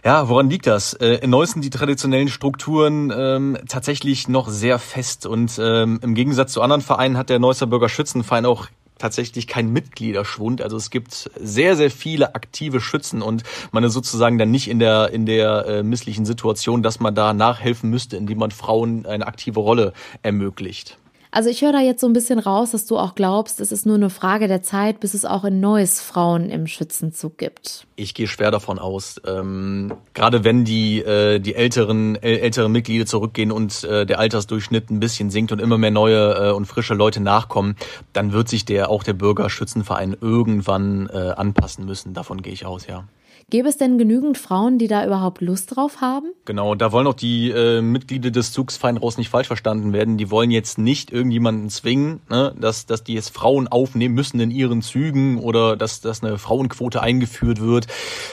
Ja, 0.03 0.31
woran 0.31 0.49
liegt 0.49 0.67
das? 0.67 0.95
Äh, 0.95 1.17
in 1.17 1.29
Neuss 1.29 1.51
sind 1.51 1.63
die 1.63 1.69
traditionellen 1.69 2.29
Strukturen 2.29 3.13
ähm, 3.15 3.59
tatsächlich 3.69 4.29
noch 4.29 4.49
sehr 4.49 4.79
fest 4.79 5.27
und 5.27 5.61
ähm, 5.63 6.01
im 6.03 6.15
Gegensatz 6.15 6.53
zu 6.53 6.63
anderen 6.63 6.81
Vereinen 6.81 7.19
hat 7.19 7.29
der 7.29 7.39
Neusser 7.39 7.67
Bürgerschützenverein 7.67 8.47
auch 8.47 8.69
tatsächlich 8.99 9.47
kein 9.47 9.73
Mitgliederschwund. 9.73 10.63
Also 10.63 10.77
es 10.77 10.91
gibt 10.91 11.31
sehr, 11.39 11.77
sehr 11.77 11.91
viele 11.91 12.35
aktive 12.35 12.81
Schützen 12.81 13.23
und 13.23 13.43
man 13.73 13.85
ist 13.85 13.93
sozusagen 13.93 14.39
dann 14.39 14.51
nicht 14.51 14.69
in 14.69 14.79
der, 14.79 15.11
in 15.11 15.27
der 15.27 15.67
äh, 15.67 15.83
misslichen 15.83 16.25
Situation, 16.25 16.83
dass 16.83 17.01
man 17.01 17.15
da 17.15 17.33
nachhelfen 17.33 17.91
müsste, 17.91 18.17
indem 18.17 18.39
man 18.39 18.51
Frauen 18.51 19.07
eine 19.07 19.27
aktive 19.27 19.61
Rolle 19.61 19.93
ermöglicht. 20.23 20.99
Also 21.37 21.51
ich 21.51 21.61
höre 21.61 21.73
da 21.73 21.81
jetzt 21.81 22.01
so 22.01 22.07
ein 22.07 22.15
bisschen 22.15 22.39
raus, 22.39 22.71
dass 22.71 22.87
du 22.87 22.97
auch 22.97 23.15
glaubst, 23.15 23.61
es 23.61 23.71
ist 23.71 23.85
nur 23.85 23.97
eine 23.97 24.09
Frage 24.09 24.49
der 24.49 24.63
Zeit, 24.63 25.01
bis 25.01 25.13
es 25.13 25.27
auch 25.27 25.45
in 25.45 25.61
Neues 25.61 26.01
Frauen 26.01 26.49
im 26.49 26.67
Schützenzug 26.67 27.37
gibt. 27.37 27.87
Ich 27.95 28.15
gehe 28.15 28.27
schwer 28.27 28.51
davon 28.51 28.79
aus. 28.79 29.21
Ähm, 29.27 29.93
gerade 30.15 30.45
wenn 30.45 30.65
die, 30.65 31.01
äh, 31.01 31.39
die 31.39 31.55
älteren, 31.55 32.17
äh, 32.17 32.39
älteren 32.39 32.73
Mitglieder 32.73 33.05
zurückgehen 33.05 33.53
und 33.53 33.85
äh, 33.85 34.07
der 34.07 34.19
Altersdurchschnitt 34.19 34.89
ein 34.89 34.99
bisschen 34.99 35.29
sinkt 35.29 35.53
und 35.53 35.61
immer 35.61 35.77
mehr 35.77 35.91
neue 35.91 36.49
äh, 36.49 36.53
und 36.53 36.65
frische 36.65 36.95
Leute 36.95 37.21
nachkommen, 37.21 37.77
dann 38.15 38.33
wird 38.33 38.49
sich 38.49 38.65
der 38.65 38.89
auch 38.89 39.03
der 39.03 39.13
Bürgerschützenverein 39.13 40.17
irgendwann 40.19 41.11
äh, 41.13 41.35
anpassen 41.37 41.85
müssen. 41.85 42.15
Davon 42.15 42.41
gehe 42.41 42.55
ich 42.55 42.65
aus, 42.65 42.87
ja. 42.87 43.05
Gäbe 43.49 43.69
es 43.69 43.77
denn 43.77 43.97
genügend 43.97 44.39
Frauen, 44.39 44.77
die 44.77 44.89
da 44.89 45.07
überhaupt 45.07 45.41
Lust 45.41 45.77
drauf 45.77 46.01
haben? 46.01 46.33
Genau, 46.47 46.75
da 46.75 46.91
wollen 46.91 47.07
auch 47.07 47.15
die 47.15 47.51
äh, 47.51 47.81
Mitglieder 47.81 48.33
des 48.33 48.51
Zugs 48.51 48.77
fein 48.77 48.97
raus 48.97 49.19
nicht 49.19 49.29
falsch 49.29 49.47
verstanden 49.47 49.93
werden. 49.93 50.17
Die 50.17 50.33
wollen 50.33 50.51
jetzt 50.51 50.79
nicht 50.79 51.13
irgendjemanden 51.13 51.71
zwingen, 51.71 52.23
ne, 52.29 52.57
dass, 52.59 52.87
dass 52.87 53.05
die 53.05 53.15
jetzt 53.15 53.33
Frauen 53.33 53.69
aufnehmen 53.69 54.17
müssen 54.17 54.41
in 54.41 54.51
ihren 54.51 54.83
Zügen 54.83 55.39
oder 55.39 55.77
dass, 55.77 56.01
dass 56.01 56.25
eine 56.25 56.39
Frauenquote 56.39 57.01
eingeführt 57.01 57.61
wird. 57.61 57.87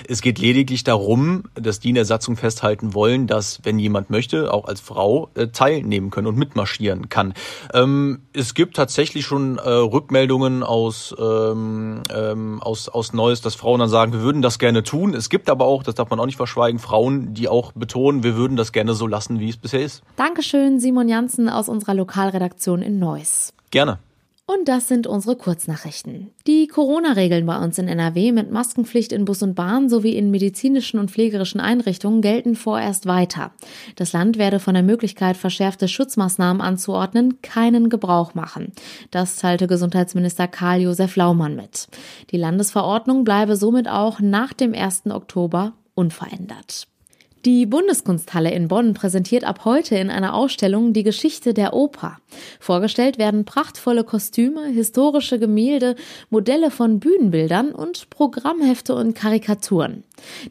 Es 0.10 0.24
geht 0.24 0.40
lediglich 0.40 0.84
darum, 0.84 1.44
dass 1.54 1.80
die 1.80 1.90
in 1.90 1.96
der 1.96 2.06
Satzung 2.06 2.36
festhalten 2.36 2.96
wollen, 2.96 3.28
dass, 3.28 3.60
wenn 3.62 3.78
jemand 3.78 4.10
möchte, 4.10 4.52
auch 4.52 4.66
als 4.66 4.82
Frau 4.82 5.30
äh, 5.36 5.50
teilnehmen 5.50 6.10
können 6.10 6.26
und 6.26 6.40
mitmarschieren 6.40 7.10
kann. 7.10 7.36
Ähm, 7.72 8.24
es 8.34 8.56
gibt 8.56 8.76
tatsächlich 8.76 9.28
schon 9.28 9.60
äh, 9.60 9.70
Rückmeldungen 9.70 10.64
aus, 10.64 11.16
ähm, 11.20 12.02
ähm, 12.12 12.64
aus, 12.64 12.90
aus 12.90 13.14
Neues, 13.14 13.42
dass 13.42 13.54
Frauen 13.54 13.80
dann 13.80 13.90
sagen, 13.90 14.12
wir 14.12 14.22
würden 14.22 14.42
das 14.42 14.58
gerne 14.58 14.82
tun 14.82 15.03
tun. 15.04 15.14
Es 15.14 15.30
gibt 15.30 15.50
aber 15.50 15.66
auch, 15.66 15.84
das 15.84 15.96
darf 15.96 16.10
man 16.10 16.20
auch 16.20 16.26
nicht 16.26 16.38
verschweigen, 16.38 16.80
Frauen, 16.80 17.34
die 17.34 17.48
auch 17.48 17.72
betonen, 17.74 18.24
wir 18.24 18.36
würden 18.36 18.58
das 18.58 18.72
gerne 18.72 18.94
so 18.94 19.08
lassen, 19.08 19.40
wie 19.40 19.50
es 19.50 19.58
bisher 19.58 19.82
ist. 19.82 20.02
Dankeschön, 20.16 20.80
Simon 20.80 21.10
Janssen 21.10 21.50
aus 21.50 21.70
unserer 21.70 21.94
Lokalredaktion 21.94 22.82
in 22.82 23.00
Neuss. 23.00 23.54
Gerne. 23.72 24.00
Und 24.46 24.68
das 24.68 24.90
sind 24.90 25.08
unsere 25.08 25.38
Kurznachrichten. 25.38 26.32
Die 26.48 26.68
Corona-Regeln 26.68 27.46
bei 27.46 27.58
uns 27.64 27.78
in 27.78 27.88
NRW 27.88 28.34
mit 28.34 28.52
Maskenpflicht 28.52 29.14
in 29.14 29.24
Bus 29.24 29.42
und 29.42 29.56
Bahn 29.56 29.88
sowie 29.88 30.18
in 30.18 30.32
medizinischen 30.32 31.00
und 31.00 31.10
pflegerischen 31.10 31.62
Einrichtungen 31.62 32.22
gelten 32.22 32.56
vorerst 32.56 33.06
weiter. 33.06 33.54
Das 33.96 34.12
Land 34.12 34.38
werde 34.38 34.60
von 34.60 34.74
der 34.74 34.84
Möglichkeit, 34.84 35.38
verschärfte 35.38 35.88
Schutzmaßnahmen 35.88 36.62
anzuordnen, 36.62 37.42
keinen 37.42 37.88
Gebrauch 37.88 38.34
machen. 38.34 38.74
Das 39.12 39.38
teilte 39.38 39.68
Gesundheitsminister 39.68 40.50
Karl-Josef 40.50 41.16
Laumann 41.16 41.56
mit. 41.56 41.88
Die 42.32 42.38
Landesverordnung 42.38 43.24
bleibe 43.24 43.56
somit 43.56 43.88
auch 43.88 44.20
nach 44.20 44.52
dem 44.52 44.74
1. 44.74 45.04
Oktober 45.06 45.72
unverändert. 45.96 46.88
Die 47.46 47.66
Bundeskunsthalle 47.66 48.52
in 48.52 48.70
Bonn 48.70 48.94
präsentiert 48.94 49.44
ab 49.44 49.66
heute 49.66 49.98
in 49.98 50.10
einer 50.10 50.34
Ausstellung 50.34 50.94
die 50.94 51.04
Geschichte 51.04 51.54
der 51.54 51.74
Oper. 51.74 52.18
Vorgestellt 52.62 53.18
werden 53.18 53.44
prachtvolle 53.44 54.06
Kostüme, 54.06 54.68
historische 54.68 55.40
Gemälde, 55.40 55.98
Modelle 56.30 56.72
von 56.72 57.02
Bühnenbildern 57.02 57.74
und 57.74 58.10
Programmhefte 58.10 58.96
und 58.96 59.14
Karikaturen. 59.14 60.06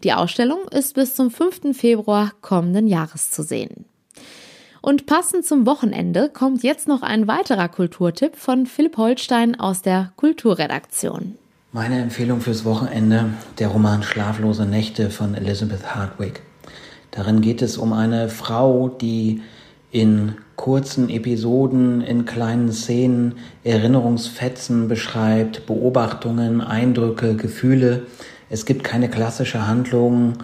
Die 0.05 0.12
Ausstellung 0.12 0.68
ist 0.70 0.94
bis 0.94 1.14
zum 1.14 1.31
5. 1.31 1.74
Februar 1.74 2.33
kommenden 2.42 2.87
Jahres 2.87 3.31
zu 3.31 3.42
sehen. 3.42 3.87
Und 4.83 5.07
passend 5.07 5.46
zum 5.46 5.64
Wochenende 5.64 6.28
kommt 6.28 6.62
jetzt 6.62 6.88
noch 6.88 7.00
ein 7.00 7.26
weiterer 7.26 7.68
Kulturtipp 7.70 8.37
von 8.37 8.66
Philipp 8.66 8.98
Holstein 8.98 9.59
aus 9.59 9.81
der 9.81 10.12
Kulturredaktion. 10.16 11.37
Meine 11.72 12.02
Empfehlung 12.02 12.42
fürs 12.42 12.66
Wochenende, 12.66 13.31
der 13.59 13.68
Roman 13.68 14.02
Schlaflose 14.02 14.66
Nächte 14.66 15.09
von 15.09 15.35
Elizabeth 15.35 15.94
Hardwick. 15.94 16.42
Darin 17.12 17.42
geht 17.42 17.61
es 17.61 17.77
um 17.77 17.92
eine 17.92 18.29
Frau, 18.31 18.88
die 18.88 19.42
in 19.90 20.35
kurzen 20.57 21.11
Episoden, 21.11 22.01
in 22.01 22.25
kleinen 22.25 22.72
Szenen, 22.72 23.35
Erinnerungsfetzen 23.64 24.88
beschreibt, 24.88 25.66
Beobachtungen, 25.66 26.62
Eindrücke, 26.62 27.37
Gefühle. 27.37 28.05
Es 28.48 28.64
gibt 28.64 28.83
keine 28.83 29.11
klassische 29.11 29.66
Handlung, 29.66 30.38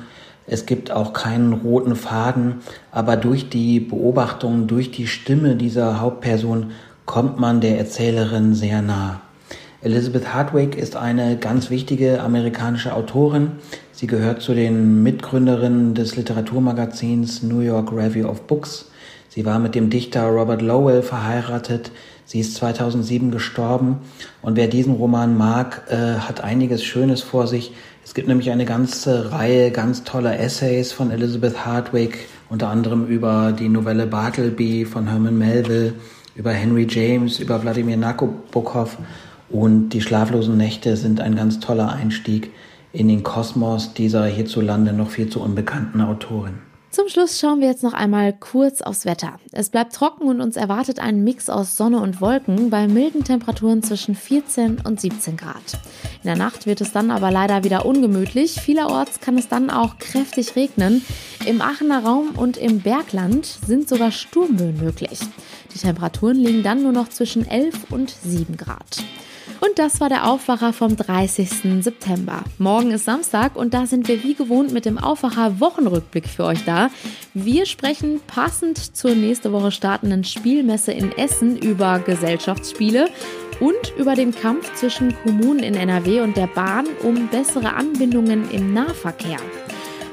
es 0.47 0.67
gibt 0.67 0.91
auch 0.91 1.15
keinen 1.15 1.55
roten 1.55 1.97
Faden, 1.97 2.57
aber 2.93 3.17
durch 3.17 3.49
die 3.49 3.81
Beobachtung, 3.81 4.67
durch 4.67 4.91
die 4.91 5.07
Stimme 5.07 5.57
dieser 5.57 6.01
Hauptperson 6.01 6.73
kommt 7.07 7.41
man 7.41 7.63
der 7.63 7.79
Erzählerin 7.79 8.55
sehr 8.55 8.83
nah. 8.83 9.23
Elizabeth 9.81 10.35
Hardwick 10.35 10.77
ist 10.77 10.97
eine 10.97 11.37
ganz 11.37 11.71
wichtige 11.71 12.21
amerikanische 12.21 12.95
Autorin. 12.95 13.53
Sie 13.93 14.09
gehört 14.09 14.43
zu 14.43 14.53
den 14.53 15.05
Mitgründerinnen 15.05 15.95
des 15.95 16.17
Literaturmagazins 16.17 17.45
New 17.45 17.61
York 17.61 17.93
Review 17.93 18.27
of 18.27 18.43
Books. 18.49 18.91
Sie 19.29 19.45
war 19.45 19.61
mit 19.61 19.77
dem 19.77 19.89
Dichter 19.89 20.27
Robert 20.27 20.63
Lowell 20.63 21.03
verheiratet. 21.03 21.93
Sie 22.25 22.41
ist 22.41 22.57
2007 22.57 23.31
gestorben. 23.31 23.99
Und 24.43 24.57
wer 24.57 24.67
diesen 24.67 24.95
Roman 24.95 25.37
mag, 25.37 25.83
äh, 25.89 26.19
hat 26.19 26.41
einiges 26.41 26.83
Schönes 26.83 27.23
vor 27.23 27.47
sich. 27.47 27.73
Es 28.05 28.15
gibt 28.15 28.27
nämlich 28.27 28.51
eine 28.51 28.65
ganze 28.65 29.31
Reihe 29.31 29.71
ganz 29.71 30.03
toller 30.03 30.41
Essays 30.41 30.91
von 30.91 31.13
Elizabeth 31.13 31.65
Hardwick, 31.65 32.27
unter 32.49 32.69
anderem 32.69 33.07
über 33.07 33.53
die 33.53 33.69
Novelle 33.69 34.09
Bartleby 34.09 34.87
von 34.87 35.07
Herman 35.07 35.39
Melville, 35.39 35.95
über 36.35 36.51
Henry 36.51 36.89
James, 36.91 37.39
über 37.39 37.63
Wladimir 37.63 37.97
Nabokov. 37.97 38.99
Und 39.51 39.91
die 39.91 40.03
schlaflosen 40.03 40.57
Nächte 40.57 40.97
sind 40.97 41.21
ein 41.21 41.37
ganz 41.37 41.61
toller 41.61 41.93
Einstieg 41.93 42.51
in 42.93 43.09
den 43.09 43.23
Kosmos 43.23 43.95
dieser 43.95 44.27
hierzulande 44.27 44.93
noch 44.93 45.11
viel 45.11 45.29
zu 45.29 45.41
unbekannten 45.41 46.01
Autorin. 46.01 46.59
Zum 46.91 47.07
Schluss 47.09 47.39
schauen 47.39 47.61
wir 47.61 47.69
jetzt 47.69 47.83
noch 47.83 47.93
einmal 47.93 48.33
kurz 48.33 48.81
aufs 48.81 49.05
Wetter. 49.05 49.39
Es 49.53 49.69
bleibt 49.69 49.95
trocken 49.95 50.27
und 50.27 50.41
uns 50.41 50.57
erwartet 50.57 50.99
ein 50.99 51.23
Mix 51.23 51.51
aus 51.51 51.77
Sonne 51.77 52.01
und 52.01 52.23
Wolken 52.23 52.71
bei 52.71 52.89
milden 52.89 53.25
Temperaturen 53.25 53.83
zwischen 53.83 54.15
14 54.15 54.81
und 54.85 54.99
17 54.99 55.37
Grad. 55.37 55.75
In 56.23 56.29
der 56.29 56.37
Nacht 56.37 56.65
wird 56.65 56.81
es 56.81 56.91
dann 56.91 57.11
aber 57.11 57.31
leider 57.31 57.63
wieder 57.63 57.85
ungemütlich. 57.85 58.53
Vielerorts 58.53 59.21
kann 59.21 59.37
es 59.37 59.49
dann 59.49 59.69
auch 59.69 59.99
kräftig 59.99 60.57
regnen. 60.57 61.05
Im 61.47 61.61
Aachener 61.61 62.03
Raum 62.05 62.31
und 62.37 62.57
im 62.57 62.81
Bergland 62.81 63.45
sind 63.45 63.87
sogar 63.87 64.11
Sturmböen 64.11 64.79
möglich. 64.83 65.21
Die 65.75 65.79
Temperaturen 65.79 66.39
liegen 66.39 66.63
dann 66.63 66.83
nur 66.83 66.93
noch 66.93 67.11
zwischen 67.11 67.47
11 67.47 67.93
und 67.93 68.11
7 68.25 68.57
Grad. 68.57 69.05
Und 69.61 69.79
das 69.79 70.01
war 70.01 70.09
der 70.09 70.29
Aufwacher 70.29 70.73
vom 70.73 70.97
30. 70.97 71.83
September. 71.83 72.45
Morgen 72.59 72.91
ist 72.91 73.05
Samstag 73.05 73.57
und 73.57 73.75
da 73.75 73.87
sind 73.87 74.09
wir 74.09 74.23
wie 74.23 74.35
gewohnt 74.35 74.73
mit 74.73 74.85
dem 74.85 74.99
Aufwacher 74.99 75.61
Wochenrückblick 75.61 76.29
für 76.29 76.45
euch 76.45 76.65
da. 76.65 76.91
Wir 77.35 77.67
sprechen 77.67 78.21
passend 78.27 78.97
zur 78.97 79.15
nächste 79.15 79.53
Woche 79.53 79.71
startenden 79.71 80.25
Spielmesse 80.25 80.93
in 80.93 81.13
Essen 81.13 81.57
über 81.57 81.99
Gesellschaftsspiele 81.99 83.09
und 83.61 83.93
über 83.97 84.15
den 84.15 84.35
Kampf 84.35 84.73
zwischen 84.75 85.15
Kommunen 85.23 85.61
in 85.61 85.75
NRW 85.75 86.21
und 86.21 86.37
der 86.37 86.47
Bahn 86.47 86.87
um 87.03 87.29
bessere 87.29 87.75
Anbindungen 87.75 88.51
im 88.51 88.73
Nahverkehr. 88.73 89.39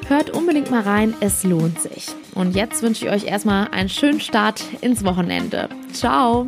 Hört 0.08 0.30
unbedingt 0.30 0.70
mal 0.70 0.82
rein, 0.82 1.16
es 1.20 1.44
lohnt 1.44 1.82
sich. 1.82 2.08
Und 2.36 2.56
jetzt 2.56 2.84
wünsche 2.84 3.06
ich 3.06 3.12
euch 3.12 3.26
erstmal 3.26 3.70
einen 3.70 3.90
schönen 3.90 4.20
Start 4.20 4.64
ins 4.82 5.04
Wochenende. 5.04 5.68
Ciao! 5.94 6.48